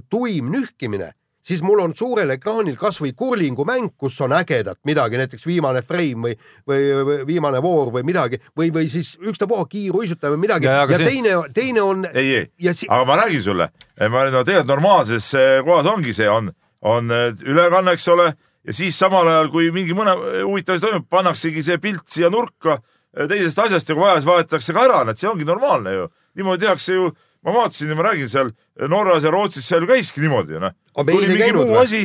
[0.09, 1.12] tuim nühkimine,
[1.43, 6.36] siis mul on suurel ekraanil kasvõi kurlingumäng, kus on ägedat midagi, näiteks viimane frame või,
[6.68, 11.09] või viimane voor või midagi või, või siis ükstapuha kiiruisutamine või midagi Ja, ja, see-
[11.11, 12.28] teine, teine on ei,
[12.59, 13.68] ei, si- aga ma räägin sulle,
[14.11, 18.30] ma no tegelikult normaalses eh, kohas ongi see, on, on eh, ülekanne, eks ole,
[18.64, 20.14] ja siis samal ajal, kui mingi mõne
[20.47, 24.30] huvitav asi toimub, pannaksegi see pilt siia nurka eh, teisest asjast ja kui vaja, siis
[24.30, 26.09] vahetatakse ka ära, et see ongi normaalne ju.
[26.38, 27.11] niimoodi tehakse ju,
[27.43, 28.53] ma vaatasin ja ma räägin seal
[28.88, 30.74] Norras ja Rootsis, seal käiski niimoodi noh.
[30.95, 31.82] Tuli mingi käinud muu või?
[31.84, 32.03] asi,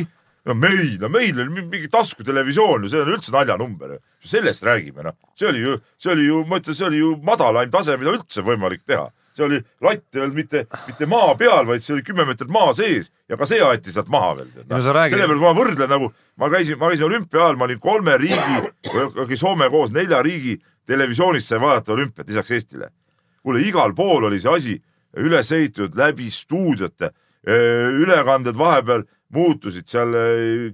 [0.48, 4.02] no meil, no meil oli mingi taskutelevisioon ju, see on üldse naljanumber ju.
[4.34, 7.70] sellest räägime noh, see oli ju, see oli ju, ma ütlen, see oli ju madalaim
[7.70, 9.08] tase, mida üldse võimalik teha
[9.38, 12.72] see oli latt ei olnud mitte, mitte maa peal, vaid see oli kümme meetrit maa
[12.76, 14.50] sees ja ka see aeti sealt maha veel.
[14.66, 16.10] No sa räägid- sellepärast ma võrdlen nagu,
[16.40, 18.72] ma käisin, ma käisin olümpia ajal, ma olin kolme riigi,
[19.24, 20.58] okei Soome koos nelja riigi
[20.88, 22.90] televisioonist sai vaadata olümpiat lisaks Eestile.
[23.42, 24.74] kuule, igal pool oli see asi
[25.18, 27.12] üles ehitatud läbi stuudiote,
[27.48, 29.04] ülekanded vahepeal
[29.34, 30.14] muutusid seal,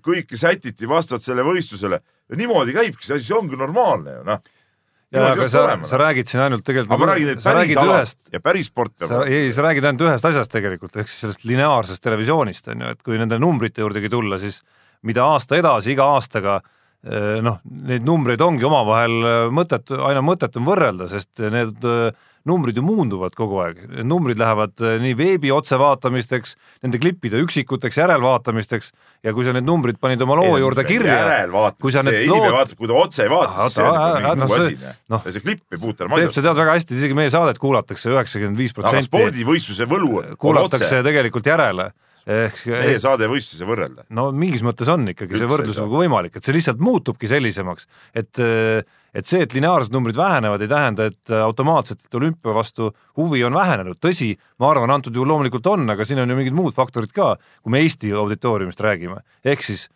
[0.05, 2.01] kõike sätiti vastavalt sellele võistlusele.
[2.34, 4.40] niimoodi käibki see asi, see ongi normaalne ju noh.
[5.14, 6.95] ja aga sa, sa räägid siin ainult tegelikult.
[6.95, 10.30] aga ma räägin, et päris ala ühest, ja päris sport ei, sa räägid ainult ühest
[10.30, 14.38] asjast tegelikult, ehk siis sellest lineaarsest televisioonist on ju, et kui nende numbrite juurdegi tulla,
[14.42, 14.62] siis
[15.05, 17.59] mida aasta edasi, iga aastaga eh, noh,
[17.90, 23.61] neid numbreid ongi omavahel mõttetu, aina mõttetum võrrelda, sest need eh, numbrid ju muunduvad kogu
[23.64, 28.92] aeg, numbrid lähevad eh, nii veebi otsevaatamisteks, nende klippide üksikuteks järelvaatamisteks
[29.24, 31.16] ja kui sa need numbrid panid oma loo juurde kirja,
[31.80, 33.97] kui sa need see inimene lood vaatab, kui ta otse ei vaata, siis see on
[33.97, 35.26] nagu mingi muu asi, noh.
[35.28, 36.47] see klipp ei puutu enam Peep, sa asjasse.
[36.49, 41.05] tead väga hästi, isegi meie saadet kuulatakse üheksakümmend viis aga protsenti spordivõistluse võlu kuulatakse otse,
[41.09, 41.90] tegelikult järele.
[42.27, 44.07] Ehk meie saade võistluse võrrelda.
[44.16, 47.29] no mingis mõttes on ikkagi see Üldse ei võrdlus nagu võimalik, et see lihtsalt muutubki
[47.31, 48.43] sellisemaks, et
[49.14, 54.01] et see, et lineaarsed numbrid vähenevad, ei tähenda, et automaatselt olümpia vastu huvi on vähenenud,
[54.03, 57.37] tõsi, ma arvan, antud juhul loomulikult on, aga siin on ju mingid muud faktorid ka,
[57.62, 59.87] kui me Eesti auditooriumist räägime, ehk siis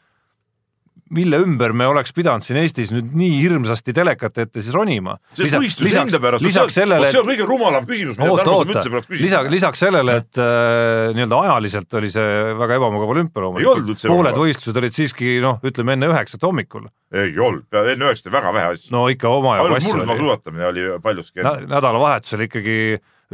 [1.15, 5.17] mille ümber me oleks pidanud siin Eestis nüüd nii hirmsasti telekate ette siis ronima.
[5.37, 9.11] see võistluse enda pärast, lisaks sellele, see on kõige rumalam küsimus, mida Tarmo üldse peaks,
[9.11, 9.43] küsima.
[9.53, 14.97] lisaks sellele, et äh, nii-öelda ajaliselt oli see väga ebamugav olümpia loomulikult, pooled võistlused olid
[14.97, 18.95] siiski noh, ütleme enne üheksat hommikul, ei olnud, enne üheksat oli väga vähe asju.
[18.97, 20.03] no ikka omajagu ainult asju oli.
[20.03, 22.79] murdmaasuusatamine oli paljuski Nä- nädalavahetusel ikkagi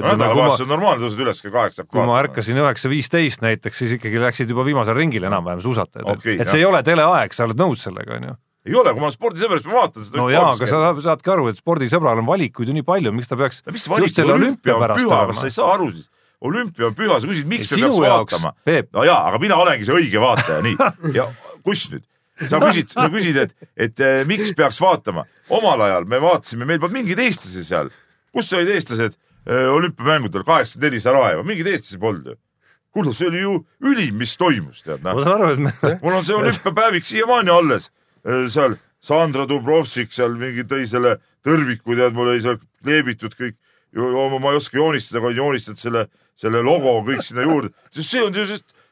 [0.03, 1.85] nädalavahetus, on normaalne, tõused üles kell kaheksa.
[1.87, 6.35] kui ma ärkasin üheksa viisteist näiteks, siis ikkagi läksid juba viimasel ringil enam-vähem suusatajad okay,,
[6.35, 6.51] et jah.
[6.51, 8.35] see ei ole teleaeg, sa oled nõus sellega, onju.
[8.67, 10.19] ei ole, kui ma olen spordisõber, siis ma vaatan seda.
[10.19, 13.31] no jaa, aga sa saad- saadki aru, et spordisõbral on valikuid ju nii palju, miks
[13.31, 16.09] ta peaks mis valik, olümpia on püha, kas sa ei saa aru siis?
[16.45, 18.53] olümpia on püha, sa küsid, miks me peaks jaoks, vaatama.
[18.93, 20.77] No jaa, aga mina olengi see õige vaataja, nii.
[21.19, 21.29] ja
[21.65, 22.05] kus nüüd?
[22.51, 25.23] sa küsid, sa küsid, et, et eh, miks peaks vaatama.
[25.55, 27.93] omal ajal me vaatasime, meil polnud mingeid eestlasi seal.
[28.35, 29.15] kus olid eestlased
[29.47, 32.37] olümpiamängudel, kaheksakümmend neli Sarajevo, mingeid eestlasi polnud ju.
[32.95, 35.25] kuule, see oli ju ülim, mis toimus, tead ma noh.
[35.27, 37.91] saan aru, et me mul on see olümpiapäevik siiamaani alles.
[38.25, 43.59] seal Sandra Dubrovšik seal mingi tõi selle tõrviku, tead, mul oli seal kleebitud kõik.
[43.95, 48.35] ma ei oska joonistada, aga joonistad selle, selle logo kõik sinna juurde, sest see on
[48.35, 48.47] ju,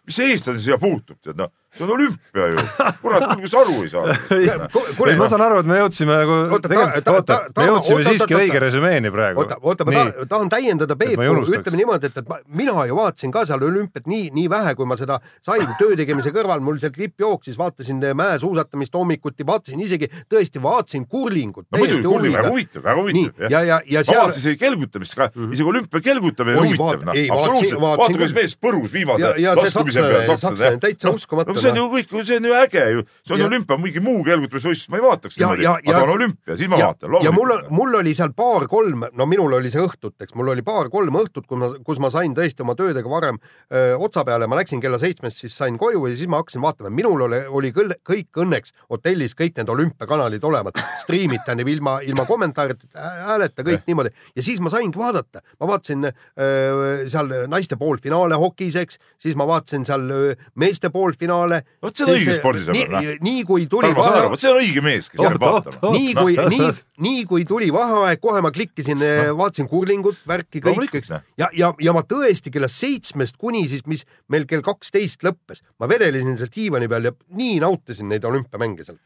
[0.06, 2.64] mis eestlane siia puutub, tead noh, see on olümpia ju.
[3.02, 4.16] kurat, kas aru ei saa?
[4.98, 8.36] kuule ma saan aru, et me jõudsime nagu, tegelikult ta- oota ta-, me jõudsime siiski
[8.36, 9.40] õige resümeeni praegu.
[9.40, 12.98] oota, oota, ma tahan, tahan täiendada ma Peepu, ütleme niimoodi, et, et ma, mina ju
[12.98, 16.80] vaatasin ka seal olümpiat nii, nii vähe, kui ma seda sain töö tegemise kõrval, mul
[16.82, 21.68] see klipp jooksis, vaatasin mäesuusatamist hommikuti, vaatasin isegi tõesti, vaatasin kurlingut.
[21.72, 25.16] No muidugi, kuulge, väga huvitav, väga huvitav, ja, ja, ja ma seal vaatasin isegi kelgutamist
[25.16, 27.22] ka, isegi olümpia kelgutamine on huvitav, noh.
[27.38, 31.61] absoluutselt, vaata kuidas mees põrus viimase laskumise peal,, sakslane, täitsa uskumatu.
[31.62, 34.90] See on ju kõik, see on ju äge ju, see on olümpia, mingi muu kelgutusvõistlus,
[34.92, 38.14] ma ei vaataks niimoodi, aga on olümpia, siis ma ja, vaatan, ja mul, mul oli
[38.18, 42.10] seal paar-kolm, no minul oli see õhtuteks, mul oli paar-kolm õhtut, kui ma, kus ma
[42.14, 46.06] sain tõesti oma töödega varem öö, otsa peale, ma läksin kella seitsmest, siis sain koju
[46.08, 50.44] ja siis ma hakkasin vaatama, minul oli, oli küll kõik õnneks hotellis kõik need olümpiakanalid
[50.48, 52.88] olemas, striimid tähendab ilma, ilma kommentaarita,
[53.28, 54.12] hääleta kõik niimoodi.
[54.36, 59.46] Ja siis ma saingi vaadata, ma vaatasin öö, seal naiste poolfinaale hokis, eks, siis ma
[59.48, 61.51] vaatasin seal öö, meeste poolfinaale.
[61.84, 63.08] Vot see on õige spordisõber, noh.
[63.26, 65.92] nii, kui tuli Tarmo, saan aru, vot see on õige mees, kes peab vaatama.
[65.96, 66.70] nii kui, nii,
[67.08, 69.04] nii kui tuli vaheaeg, kohe ma klikkisin,
[69.38, 71.24] vaatasin kurlingut, värki kõik, eks noh..
[71.40, 75.90] ja, ja, ja ma tõesti kella seitsmest kuni siis, mis meil kell kaksteist lõppes, ma
[75.90, 79.00] vedelesin seal diivani peal ja nii nautisin neid olümpiamänge seal.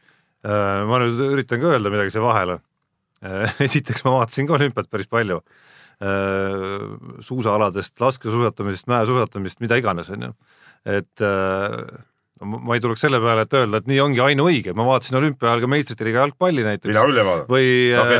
[0.45, 2.59] Äh, ma nüüd üritan ka öelda midagi siia vahele.
[3.65, 5.41] esiteks ma vaatasin ka olümpiat päris palju.
[7.25, 10.29] suusaaladest, laskesuusatamisest, mäesuusatamist, mida iganes, onju.
[10.85, 11.79] et äh,
[12.41, 15.49] no ma- ei tuleks selle peale, et öelda, et nii ongi ainuõige, ma vaatasin olümpia
[15.51, 16.91] ajal ka meistrite liiga jalgpalli näiteks.
[16.91, 17.05] Mina.
[17.07, 17.49] küll ei vaadanud.
[17.49, 17.67] või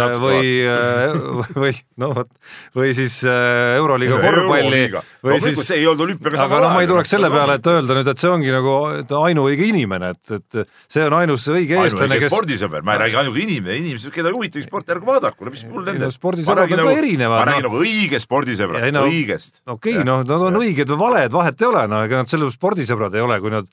[0.01, 2.31] natuke või, või no vot,
[2.77, 4.83] või siis äh, Euroliiga korvpalli.
[5.27, 7.97] Või siis see ei olnud olümpiaga aga noh, ma ei tuleks selle peale, et öelda
[7.99, 8.75] nüüd, et see ongi nagu
[9.21, 13.19] ainuõige inimene, et, et see on ainus õige eestlane, ainuõige kes spordisõber, ma ei räägi
[13.23, 16.13] ainuõige inimene, inimesed, keda ei huvitagi sport, ärge vaadaku, mis mul nende no.
[16.13, 19.61] spordisõbrad on ka erinevad, ma räägin nagu õige spordisõbrast no-, õigest.
[19.77, 23.17] okei noh, nad on õiged või valed, vahet ei ole, no ega nad selle spordisõbrad
[23.17, 23.69] ei ole, kui nad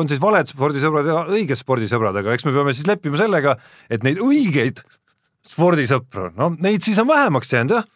[0.00, 3.56] on siis valed spordisõbrad ja õiged spordisõbrad, aga eks me peame siis leppima sellega,
[3.92, 4.82] et neid õigeid
[5.50, 7.88] spordisõpru, no neid siis on vähemaks jäänud jah,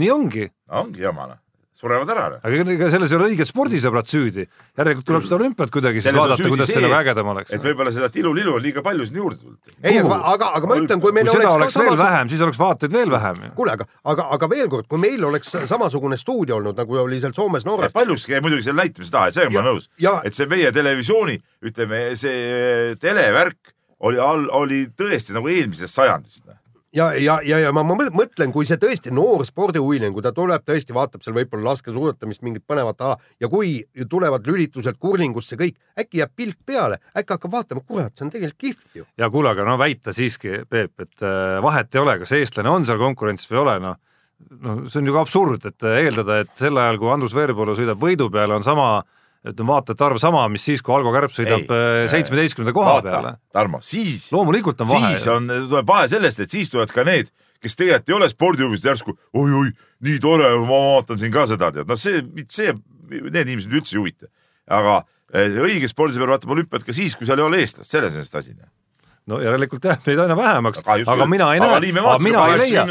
[0.00, 0.48] nii ongi,
[0.80, 1.40] ongi jama noh,
[1.80, 2.42] surevad ära noh.
[2.44, 4.44] aga ega- selles ei ole õiged spordisõbrad süüdi.
[4.78, 7.64] järelikult tuleb seda olümpiat kuidagi siis vaadata, kuidas see, nagu ägedam oleks et.
[7.64, 9.74] võib-olla seda tilulilu on liiga palju sinna juurde tulnud.
[9.82, 12.04] ei, aga, aga, aga ma ütlen, kui meil kui oleks, oleks ka veel samas...
[12.06, 15.56] vähem, siis oleks vaateid veel vähem kuule, aga, aga, aga veel kord, kui meil oleks
[15.72, 19.38] samasugune stuudio olnud, nagu oli seal Soomes, Norras, paljuski jäi muidugi selle näitamise taha, et
[19.38, 21.36] sellega ma Ja- olen nõus ja-, et see meie televisiooni,
[21.70, 26.44] ütleme, see televärk oli all, oli tõesti nagu eelmisest sajandist.
[26.96, 30.32] ja, ja, ja, ja ma, ma mõ- mõtlen, kui see tõesti noor spordihuviline, kui ta
[30.36, 33.78] tuleb tõesti, vaatab seal võib-olla laskesuusatamist, mingit põnevat ala ja kui
[34.10, 38.60] tulevad lülitused kurlingusse kõik, äkki jääb pilk peale, äkki hakkab vaatama, kurat, see on tegelikult
[38.66, 39.08] kihvt ju.
[39.18, 42.86] ja kuule, aga no väita siiski, Peep, et äh, vahet ei ole, kas eestlane on
[42.88, 43.98] seal konkurentsis või ei ole, noh
[44.64, 47.76] noh, see on ju ka absurd, et äh, eeldada, et sel ajal, kui Andrus Veerpalu
[47.78, 49.02] sõidab võidu peale, on sama
[49.46, 52.08] ütleme, vaatajate arv sama, mis siis, kui Algo Kärp sõidab Ei.
[52.12, 53.34] seitsmeteistkümnenda koha peale.
[53.56, 55.28] Tarmo, siis, loomulikult on vahe siis.
[55.32, 57.30] on, tuleb vahe sellest, et siis tulevad ka need,
[57.64, 59.72] kes tegelikult ei ole spordihuvilised järsku oi-oi,
[60.06, 62.20] nii tore, ma vaatan siin ka seda, tead, noh, see,
[62.52, 62.74] see,
[63.10, 64.30] need inimesed üldse ei huvita.
[64.70, 65.00] aga
[65.34, 68.42] eh, õige spordisõber vaatab olümpiat ka siis, kui seal ei ole eestlast, selles on see
[68.44, 68.56] asi.
[69.30, 72.84] No järelikult jääb neid aina vähemaks, aga mina ei näe aga mina ei leia,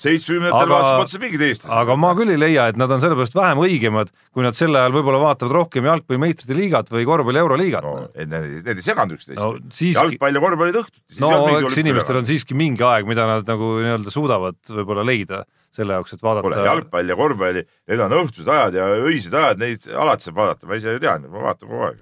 [0.00, 1.74] seitsmekümnendatel aga- vaatasime otsa mingid eestlased.
[1.82, 4.94] aga ma küll ei leia, et nad on sellepärast vähem õigemad, kui nad sel ajal
[4.96, 9.52] võib-olla vaatavad rohkem jalgpalli meistrite liigat või korvpalli euroliigat no need, ei seganud üksteist No
[9.70, 11.20] siiski- jalgpall ja korvpall olid õhtuti.
[11.22, 15.94] no eks inimestel on siiski mingi aeg, mida nad nagu nii-öelda suudavad võib-olla leida selle
[15.94, 16.64] jaoks, et kuule, vaadata.
[16.66, 20.78] jalgpall ja korvpalli, need on õhtused ajad ja öised ajad, neid alati saab vaadata, ma
[20.80, 22.00] ise tean, ma vaatan kogu aeg.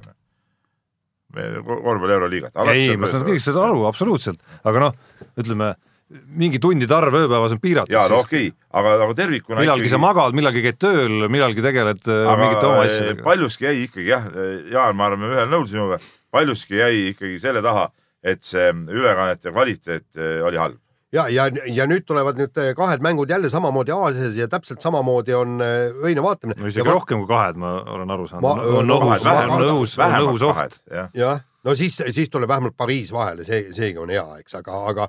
[1.35, 2.57] Korvpalli euroliigat.
[2.73, 4.97] ei, ma saan kõik seda aru, absoluutselt, aga noh,
[5.39, 5.75] ütleme
[6.09, 7.93] mingi tundide arv ööpäevas on piiratud.
[7.93, 12.09] ja no okei okay,, aga nagu tervikuna millalgi sa magad, millalgi käid tööl, millalgi tegeled
[12.09, 13.25] äh, mingite oma aga asjadega.
[13.27, 14.29] paljuski jäi ikkagi jah,
[14.73, 16.01] Jaan, ma arvan, me ühel nõul sinuga,
[16.33, 17.91] paljuski jäi ikkagi selle taha,
[18.25, 20.81] et see ülekannete kvaliteet eh, oli halb.
[21.13, 25.35] ja, ja, ja nüüd tulevad nüüd eh, kahed mängud jälle samamoodi Aasias ja täpselt samamoodi
[25.37, 26.61] on eh, öine vaatamine.
[26.61, 30.45] no isegi rohkem kui kahed, ma olen aru saanud on õhus, on õhus, on õhus
[30.51, 31.41] oht jah.
[31.65, 35.09] no siis, siis tuleb vähemalt Pariis vahele, see, seegi on hea, eks, aga, aga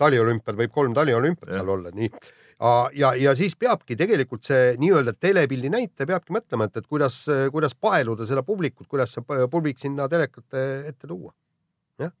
[0.00, 2.10] taliolümpiad võib kolm taliolümpiat seal olla, nii.
[2.96, 7.76] ja, ja siis peabki tegelikult see nii-öelda telepildi näitaja peabki mõtlema, et, et kuidas, kuidas
[7.76, 11.34] paeluda seda publikut, kuidas see pu- publik sinna telekate ette tuua.
[12.00, 12.14] jah.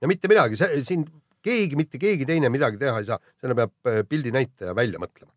[0.00, 1.04] ja mitte midagi, see siin
[1.44, 5.32] keegi, mitte keegi teine midagi teha ei saa, selle peab öö, pildi näitaja välja mõtlema.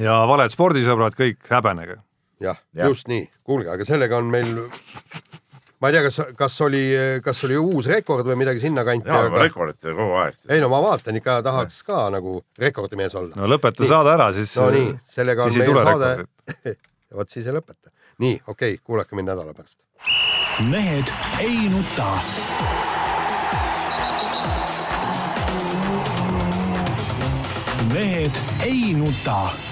[0.00, 2.00] ja valed spordisõbrad kõik häbenege.
[2.40, 2.88] jah ja., Jah.
[2.88, 4.52] just nii, kuulge, aga sellega on meil,
[5.80, 6.82] ma ei tea, kas, kas oli,
[7.24, 10.38] kas oli uus rekord või midagi sinnakanti, jaa, aga rekordite kogu aeg.
[10.48, 13.36] ei no ma vaatan ikka tahaks ka nagu rekordimees olla.
[13.36, 13.92] no lõpeta Nii.
[13.92, 16.76] saade ära, siis, no nii, sellega on meie saade
[17.16, 17.92] vot siis ei lõpeta.
[18.24, 19.78] nii, okei okay,, kuulake mind nädala pärast.
[20.70, 22.10] mehed ei nuta.
[27.92, 29.71] Mehed ei nuta